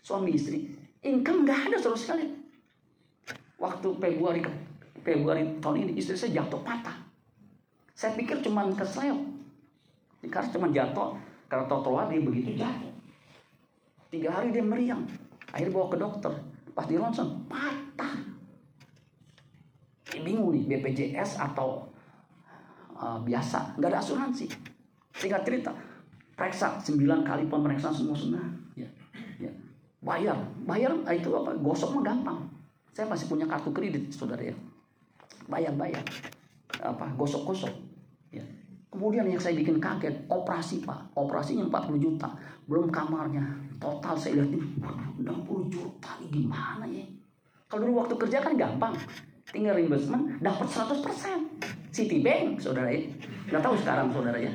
suami 0.00 0.36
istri. 0.36 0.72
Income 1.04 1.44
nggak 1.44 1.60
ada 1.72 1.76
sama 1.80 1.96
sekali. 1.96 2.24
Waktu 3.60 3.88
Februari 4.00 4.40
Februari 5.00 5.60
tahun 5.60 5.88
ini 5.88 5.92
istri 6.00 6.16
saya 6.16 6.40
jatuh 6.40 6.60
patah. 6.60 7.09
Saya 7.94 8.16
pikir 8.16 8.40
cuma 8.44 8.66
kesleo. 8.72 9.18
Karena 10.28 10.52
cuma 10.52 10.68
jatuh 10.68 11.16
karena 11.50 11.64
trotoar 11.66 12.06
dia 12.06 12.20
begitu 12.22 12.54
jatuh. 12.54 12.92
Tiga 14.10 14.30
hari 14.34 14.54
dia 14.54 14.62
meriang. 14.62 15.02
Akhirnya 15.50 15.74
bawa 15.74 15.86
ke 15.90 15.98
dokter. 15.98 16.32
Pas 16.74 16.86
di 16.86 16.94
ronsen 16.98 17.46
patah. 17.50 18.14
Dia 20.10 20.20
bingung 20.22 20.54
nih 20.54 20.66
BPJS 20.66 21.38
atau 21.38 21.86
uh, 22.94 23.18
biasa. 23.22 23.78
Nggak 23.78 23.90
ada 23.90 23.98
asuransi. 24.02 24.46
Singkat 25.14 25.42
cerita. 25.46 25.72
Periksa 26.34 26.80
9 26.80 26.96
kali 27.26 27.44
pemeriksaan 27.46 27.92
semua 27.92 28.16
semua. 28.16 28.40
Ya, 28.72 28.88
ya. 29.36 29.52
Bayar. 30.00 30.38
Bayar 30.64 30.96
ah, 31.04 31.14
itu 31.14 31.28
apa? 31.36 31.52
Gosok 31.60 32.00
mah 32.00 32.02
gampang. 32.14 32.38
Saya 32.96 33.06
masih 33.06 33.28
punya 33.28 33.46
kartu 33.46 33.70
kredit 33.70 34.10
saudara 34.10 34.40
ya. 34.40 34.56
Bayar-bayar. 35.46 36.02
Apa? 36.80 37.12
Gosok-gosok. 37.14 37.72
Ya. 38.32 38.44
Kemudian 38.90 39.28
yang 39.28 39.38
saya 39.38 39.54
bikin 39.54 39.78
kaget, 39.78 40.26
operasi 40.26 40.82
pak, 40.82 41.14
operasinya 41.14 41.62
40 41.70 42.02
juta, 42.02 42.26
belum 42.66 42.90
kamarnya, 42.90 43.46
total 43.78 44.18
saya 44.18 44.42
lihat 44.42 44.50
ini, 44.50 44.66
60 45.22 45.70
juta, 45.70 46.10
gimana 46.26 46.82
ya? 46.90 47.06
Kalau 47.70 47.86
dulu 47.86 48.02
waktu 48.02 48.14
kerja 48.18 48.42
kan 48.42 48.58
gampang, 48.58 48.98
tinggal 49.46 49.78
reimbursement, 49.78 50.42
dapat 50.42 50.66
100%. 50.66 51.94
Citibank, 51.94 52.58
saudara 52.58 52.90
ya. 52.90 53.02
Nggak 53.50 53.62
tahu 53.62 53.74
sekarang 53.78 54.06
saudara 54.10 54.38
ya. 54.38 54.50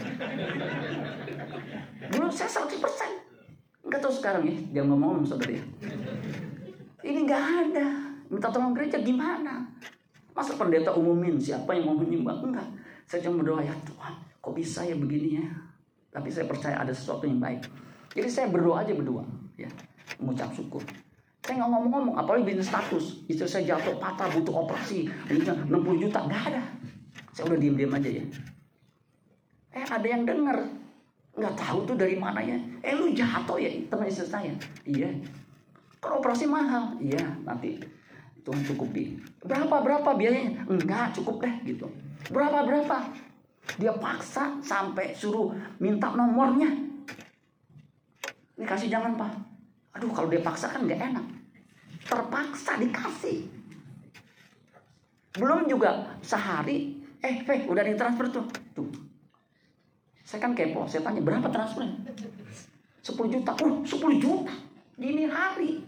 Dulu 2.12 2.28
saya 2.28 2.52
100%. 2.52 3.88
Nggak 3.88 4.02
tahu 4.04 4.14
sekarang 4.20 4.44
ya, 4.48 4.56
dia 4.76 4.84
ngomong 4.84 5.24
saudara 5.24 5.56
ya. 5.56 5.64
Ini 7.08 7.20
nggak 7.24 7.44
ada. 7.72 7.88
Minta 8.28 8.52
tolong 8.52 8.76
gereja 8.76 9.00
gimana? 9.00 9.64
Masa 10.36 10.52
pendeta 10.60 10.92
umumin 10.92 11.40
siapa 11.40 11.72
yang 11.72 11.88
mau 11.88 11.96
menyumbang? 11.96 12.52
Enggak. 12.52 12.68
Saya 13.08 13.24
cuma 13.24 13.40
berdoa 13.40 13.64
ya 13.64 13.72
Tuhan, 13.88 14.14
kok 14.44 14.54
bisa 14.58 14.84
ya 14.84 14.98
begini 15.00 15.40
ya? 15.40 15.48
Tapi 16.12 16.28
saya 16.28 16.50
percaya 16.50 16.76
ada 16.84 16.92
sesuatu 16.92 17.24
yang 17.24 17.40
baik. 17.40 17.64
Jadi 18.12 18.28
saya 18.28 18.48
berdoa 18.52 18.84
aja 18.84 18.92
berdua, 18.92 19.24
ya, 19.56 19.70
mengucap 20.20 20.52
syukur. 20.52 20.82
Saya 21.46 21.62
nggak 21.62 21.70
ngomong-ngomong, 21.70 22.16
apalagi 22.18 22.44
bisnis 22.52 22.68
status. 22.68 23.22
Istri 23.30 23.48
saya 23.48 23.64
jatuh 23.78 23.96
patah, 24.02 24.26
butuh 24.34 24.66
operasi, 24.66 25.06
60 25.30 25.70
juta, 26.02 26.26
nggak 26.26 26.44
ada. 26.50 26.64
Saya 27.32 27.54
udah 27.54 27.60
diem-diem 27.62 27.94
aja 27.94 28.10
ya. 28.10 28.26
Eh 29.76 29.86
ada 29.86 30.08
yang 30.08 30.26
denger, 30.26 30.58
nggak 31.38 31.56
tahu 31.56 31.86
tuh 31.86 31.96
dari 32.00 32.18
mana 32.18 32.42
ya. 32.42 32.58
Eh 32.82 32.98
lu 32.98 33.14
jatuh 33.14 33.62
ya 33.62 33.70
teman 33.88 34.10
istri 34.10 34.26
saya. 34.26 34.52
Iya. 34.88 35.14
Kalau 36.02 36.24
operasi 36.24 36.50
mahal, 36.50 36.98
iya 36.98 37.22
nanti 37.46 37.78
Tuhan 38.46 38.62
cukupi. 38.62 39.18
Berapa 39.42 39.82
berapa 39.82 40.10
biayanya? 40.14 40.70
Enggak 40.70 41.18
cukup 41.18 41.42
deh 41.42 41.56
gitu. 41.66 41.90
Berapa 42.30 42.62
berapa? 42.62 42.98
Dia 43.82 43.92
paksa 43.98 44.62
sampai 44.62 45.18
suruh 45.18 45.50
minta 45.82 46.14
nomornya. 46.14 46.70
Ini 48.56 48.64
kasih 48.64 48.88
jangan 48.94 49.18
pak. 49.18 49.34
Aduh 49.98 50.14
kalau 50.14 50.30
dia 50.30 50.46
paksa 50.46 50.70
kan 50.70 50.86
nggak 50.86 51.02
enak. 51.02 51.26
Terpaksa 52.06 52.78
dikasih. 52.78 53.50
Belum 55.42 55.66
juga 55.66 56.16
sehari. 56.22 57.02
Eh, 57.26 57.42
Fe, 57.42 57.66
udah 57.66 57.82
ditransfer 57.82 58.30
tuh. 58.30 58.46
Tuh. 58.78 58.88
Saya 60.22 60.42
kan 60.42 60.58
kepo, 60.58 60.86
saya 60.86 61.02
tanya 61.06 61.22
berapa 61.22 61.50
transfernya? 61.50 61.98
10 63.06 63.14
juta. 63.30 63.52
Oh, 63.62 63.82
10 63.86 64.22
juta. 64.22 64.54
Dini 64.98 65.30
hari. 65.30 65.82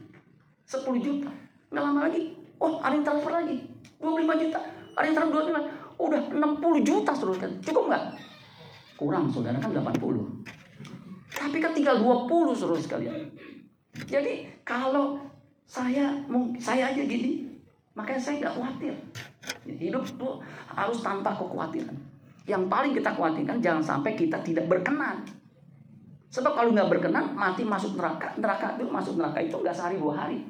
10 0.66 0.98
juta. 1.02 1.30
Nggak 1.74 1.84
lama 1.84 2.00
lagi. 2.10 2.37
Oh, 2.68 2.84
ada 2.84 2.92
yang 2.92 3.08
transfer 3.08 3.32
lagi. 3.32 3.64
25 4.04 4.44
juta. 4.44 4.60
Ada 5.00 5.06
yang 5.08 5.16
transfer 5.16 5.40
25 5.48 5.88
udah 5.98 6.22
60 6.30 6.86
juta 6.86 7.12
saudara 7.14 7.50
cukup 7.66 7.84
nggak? 7.90 8.04
Kurang 8.98 9.26
saudara 9.34 9.58
kan 9.58 9.74
80 9.74 9.98
tapi 11.38 11.58
kan 11.62 11.72
tinggal 11.74 12.02
20 12.02 12.58
saudara 12.58 12.82
sekalian. 12.82 13.30
Jadi 14.10 14.46
kalau 14.66 15.22
saya 15.68 16.18
saya 16.58 16.94
aja 16.94 17.04
gini 17.04 17.46
makanya 17.98 18.22
saya 18.22 18.36
nggak 18.46 18.54
khawatir. 18.58 18.94
Hidup 19.68 20.06
tuh 20.18 20.42
harus 20.70 21.02
tanpa 21.02 21.34
kekhawatiran. 21.34 21.98
Yang 22.48 22.64
paling 22.72 22.94
kita 22.96 23.10
khawatirkan 23.14 23.58
jangan 23.60 23.84
sampai 23.84 24.14
kita 24.14 24.38
tidak 24.46 24.66
berkenan. 24.70 25.26
Sebab 26.30 26.54
kalau 26.54 26.70
nggak 26.74 26.90
berkenan 26.90 27.34
mati 27.34 27.66
masuk 27.66 27.98
neraka. 27.98 28.38
Neraka 28.38 28.78
itu 28.78 28.86
masuk 28.90 29.18
neraka 29.18 29.42
itu 29.42 29.56
nggak 29.58 29.74
sehari 29.74 29.98
dua 29.98 30.14
hari. 30.26 30.46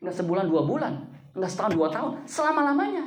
Nggak 0.00 0.16
sebulan 0.16 0.48
dua 0.48 0.62
bulan 0.64 1.07
nggak 1.36 1.50
setahun 1.50 1.72
dua 1.76 1.88
tahun 1.92 2.10
selama 2.24 2.60
lamanya 2.72 3.04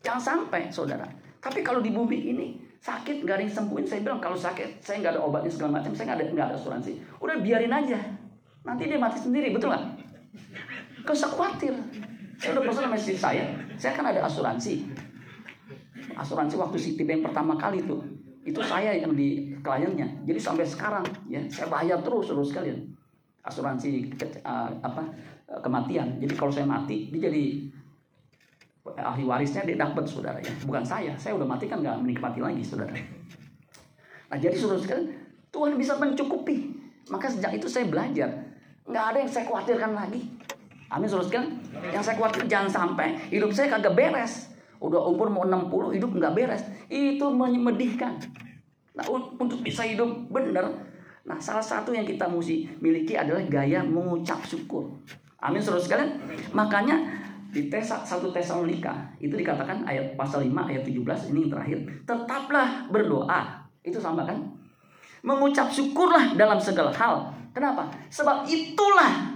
Jangan 0.00 0.20
sampai, 0.20 0.72
saudara. 0.72 1.04
Tapi 1.40 1.60
kalau 1.60 1.84
di 1.84 1.92
bumi 1.92 2.32
ini 2.32 2.46
sakit 2.80 3.20
yang 3.24 3.52
sembuhin, 3.52 3.84
saya 3.84 4.00
bilang 4.00 4.20
kalau 4.20 4.36
sakit 4.36 4.80
saya 4.80 5.04
nggak 5.04 5.12
ada 5.16 5.20
obatnya 5.20 5.52
segala 5.52 5.80
macam, 5.80 5.92
saya 5.92 6.12
nggak 6.12 6.18
ada 6.20 6.26
nggak 6.32 6.46
ada 6.52 6.56
asuransi. 6.56 6.92
Udah 7.20 7.36
biarin 7.44 7.72
aja, 7.72 8.00
nanti 8.64 8.88
dia 8.88 8.96
mati 8.96 9.20
sendiri, 9.20 9.52
betul 9.52 9.72
nggak? 9.72 9.84
Gak 11.04 11.16
usah 11.16 11.30
khawatir. 11.32 11.74
Saya 12.40 12.56
udah 12.56 12.64
pesan 12.64 12.84
sama 12.88 12.96
istri 12.96 13.16
saya, 13.16 13.44
saya 13.76 13.92
kan 13.92 14.08
ada 14.08 14.24
asuransi. 14.24 14.88
Asuransi 16.16 16.56
waktu 16.56 16.76
Citibank 16.80 17.20
pertama 17.28 17.60
kali 17.60 17.84
tuh, 17.84 18.00
itu 18.44 18.60
saya 18.64 18.96
yang 18.96 19.12
di 19.12 19.52
kliennya. 19.60 20.24
Jadi 20.24 20.40
sampai 20.40 20.64
sekarang 20.64 21.04
ya 21.28 21.44
saya 21.52 21.68
bayar 21.68 22.00
terus 22.00 22.32
terus 22.32 22.48
sekalian 22.48 22.88
asuransi 23.40 24.12
uh, 24.44 24.68
apa 24.84 25.00
kematian. 25.58 26.22
Jadi 26.22 26.34
kalau 26.38 26.54
saya 26.54 26.66
mati, 26.66 27.10
dia 27.10 27.26
jadi 27.26 27.66
ahli 28.90 29.26
warisnya 29.26 29.66
dia 29.66 29.74
dapat 29.74 30.06
saudara 30.06 30.38
ya. 30.38 30.54
Bukan 30.62 30.86
saya. 30.86 31.18
Saya 31.18 31.34
udah 31.34 31.46
mati 31.46 31.66
kan 31.66 31.82
nggak 31.82 31.98
menikmati 31.98 32.38
lagi 32.38 32.62
saudara. 32.62 32.94
Nah 34.30 34.38
jadi 34.38 34.54
saudara 34.54 34.78
sekalian 34.78 35.10
Tuhan 35.50 35.74
bisa 35.74 35.98
mencukupi. 35.98 36.78
Maka 37.10 37.26
sejak 37.26 37.58
itu 37.58 37.66
saya 37.66 37.90
belajar. 37.90 38.30
Nggak 38.86 39.04
ada 39.10 39.18
yang 39.18 39.30
saya 39.30 39.44
khawatirkan 39.50 39.92
lagi. 39.98 40.22
Amin 40.90 41.10
saudara 41.10 41.26
sekalian. 41.26 41.50
Yang 41.90 42.02
saya 42.06 42.14
khawatir 42.14 42.42
jangan 42.46 42.70
sampai 42.70 43.18
hidup 43.34 43.50
saya 43.50 43.66
kagak 43.74 43.98
beres. 43.98 44.54
Udah 44.78 45.02
umur 45.02 45.28
mau 45.28 45.42
60 45.42 45.98
hidup 45.98 46.10
nggak 46.14 46.34
beres. 46.38 46.62
Itu 46.86 47.34
menyedihkan 47.34 48.22
nah 49.00 49.06
untuk 49.38 49.62
bisa 49.62 49.86
hidup 49.86 50.28
benar 50.28 50.66
nah 51.22 51.38
salah 51.38 51.62
satu 51.62 51.94
yang 51.94 52.02
kita 52.02 52.26
mesti 52.26 52.66
miliki 52.82 53.14
adalah 53.14 53.40
gaya 53.46 53.86
mengucap 53.86 54.42
syukur 54.42 54.98
amin 55.40 55.60
saudara 55.60 55.82
sekalian. 55.82 56.10
Makanya 56.52 56.96
di 57.50 57.66
tes 57.66 57.90
satu 57.90 58.30
Tesalonika 58.30 59.10
itu 59.18 59.34
dikatakan 59.34 59.82
ayat 59.82 60.14
pasal 60.14 60.46
5 60.46 60.70
ayat 60.70 60.82
17 60.86 61.34
ini 61.34 61.38
yang 61.46 61.50
terakhir. 61.50 61.78
Tetaplah 62.06 62.86
berdoa. 62.92 63.66
Itu 63.82 63.98
sama 63.98 64.22
kan? 64.22 64.38
Mengucap 65.26 65.68
syukurlah 65.72 66.38
dalam 66.38 66.62
segala 66.62 66.94
hal. 66.94 67.34
Kenapa? 67.50 67.90
Sebab 68.12 68.46
itulah 68.46 69.34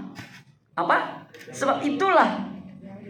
apa? 0.79 1.27
Sebab 1.51 1.83
itulah 1.83 2.47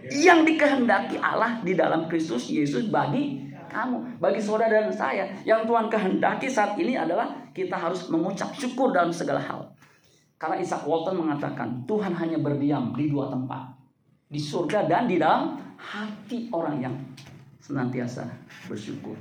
yang 0.08 0.44
dikehendaki 0.48 1.20
Allah 1.20 1.60
di 1.60 1.76
dalam 1.76 2.08
Kristus 2.08 2.48
Yesus 2.48 2.88
bagi 2.88 3.44
kamu 3.68 4.22
bagi 4.22 4.40
saudara 4.40 4.86
dan 4.86 4.94
saya. 4.94 5.26
Yang 5.42 5.66
Tuhan 5.68 5.86
kehendaki 5.90 6.46
saat 6.48 6.78
ini 6.78 6.94
adalah 6.94 7.28
kita 7.50 7.74
harus 7.74 8.06
mengucap 8.08 8.54
syukur 8.54 8.94
dalam 8.94 9.10
segala 9.10 9.42
hal 9.42 9.73
karena 10.44 10.60
Isaac 10.60 10.84
Walton 10.84 11.24
mengatakan 11.24 11.88
Tuhan 11.88 12.12
hanya 12.20 12.36
berdiam 12.36 12.92
di 12.92 13.08
dua 13.08 13.32
tempat 13.32 13.64
di 14.28 14.36
surga 14.36 14.84
dan 14.84 15.08
di 15.08 15.16
dalam 15.16 15.56
hati 15.80 16.52
orang 16.52 16.84
yang 16.84 16.92
senantiasa 17.64 18.28
bersyukur. 18.68 19.16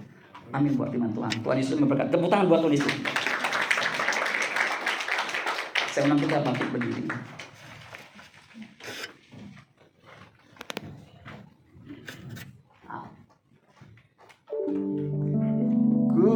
Amin 0.52 0.76
buat 0.76 0.92
firman 0.92 1.16
Tuhan. 1.16 1.32
Tuhan 1.40 1.56
Yesus 1.64 1.80
memberkati. 1.80 2.12
Tepuk 2.12 2.28
tangan 2.28 2.52
buat 2.52 2.60
Tuhan 2.60 2.76
Yesus. 2.76 2.92
Saya 5.96 6.12
undang 6.12 6.20
kita 6.28 6.44
bangkit 6.44 6.68
berdiri. 6.76 7.04
Ku 16.20 16.36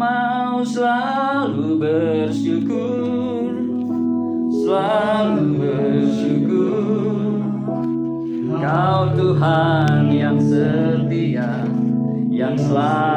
mau 0.00 0.64
selalu 0.64 1.17
selalu 4.68 5.44
bersyukur. 5.56 7.40
Kau 8.58 9.14
Tuhan 9.16 10.12
yang 10.12 10.36
setia 10.36 11.64
Yang 12.28 12.68
selalu 12.68 13.07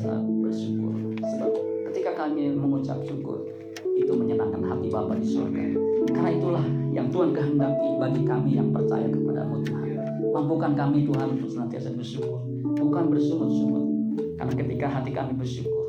senantiasa 0.00 0.40
bersyukur. 0.40 0.92
Sebab 1.20 1.50
ketika 1.92 2.10
kami 2.16 2.48
mengucap 2.56 2.98
syukur, 3.04 3.44
itu 4.00 4.12
menyenangkan 4.16 4.64
hati 4.64 4.88
Bapa 4.88 5.12
di 5.20 5.28
surga. 5.28 5.76
Karena 6.08 6.30
itulah 6.32 6.64
yang 6.96 7.12
Tuhan 7.12 7.36
kehendaki 7.36 7.88
bagi 8.00 8.22
kami 8.24 8.50
yang 8.56 8.72
percaya 8.72 9.06
kepada-Mu 9.12 9.56
Tuhan. 9.68 9.88
Mampukan 10.32 10.72
kami 10.72 11.04
Tuhan 11.04 11.36
untuk 11.36 11.48
senantiasa 11.52 11.92
bersyukur, 11.92 12.40
bukan 12.80 13.04
bersungut-sungut. 13.12 13.84
Karena 14.40 14.52
ketika 14.56 14.86
hati 14.88 15.10
kami 15.12 15.32
bersyukur, 15.36 15.84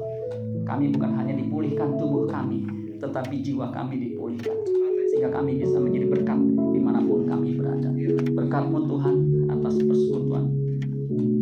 kami 0.67 0.91
bukan 0.91 1.11
hanya 1.15 1.33
dipulihkan 1.39 1.95
tubuh 1.95 2.27
kami, 2.27 2.67
tetapi 2.99 3.39
jiwa 3.39 3.71
kami 3.71 4.11
dipulihkan. 4.11 4.59
Sehingga 5.07 5.31
kami 5.31 5.59
bisa 5.59 5.79
menjadi 5.79 6.07
berkat 6.07 6.39
di 6.75 6.79
mana 6.79 6.99
pun 7.03 7.27
kami 7.27 7.55
berada. 7.55 7.91
Berkat-Mu 8.31 8.79
Tuhan 8.91 9.15
atas 9.51 9.75
persekutuan 9.83 10.51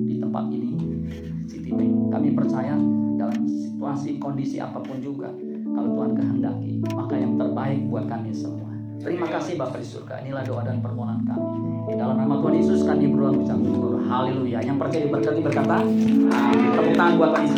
di 0.06 0.18
tempat 0.18 0.50
ini, 0.54 0.70
Bank. 1.74 1.94
Kami 2.14 2.30
percaya 2.34 2.76
dalam 3.18 3.42
situasi 3.48 4.20
kondisi 4.20 4.58
apa 4.58 4.82
pun 4.82 5.00
juga, 5.00 5.30
kalau 5.70 5.90
Tuhan 5.96 6.12
kehendaki, 6.18 6.72
maka 6.94 7.16
yang 7.16 7.34
terbaik 7.38 7.82
buat 7.88 8.06
kami 8.10 8.32
semua. 8.34 8.70
Terima 9.00 9.32
kasih 9.32 9.56
Bapak 9.56 9.80
di 9.80 9.88
surga. 9.88 10.20
Inilah 10.28 10.44
doa 10.44 10.62
dan 10.68 10.84
permohonan 10.84 11.24
kami. 11.24 11.48
Di 11.88 11.96
dalam 11.96 12.20
nama 12.20 12.36
Tuhan 12.44 12.56
Yesus 12.60 12.84
kami 12.84 13.08
berdoa 13.08 13.32
ucap 13.32 13.60
syukur. 13.64 14.04
Haleluya. 14.04 14.60
Yang 14.60 14.78
percaya 14.78 15.02
diberkati 15.08 15.40
berkata, 15.40 15.76
Amin. 15.80 16.70
Tepuk 16.76 16.94
tangan 17.00 17.14
buat 17.16 17.32
Yesus. 17.40 17.50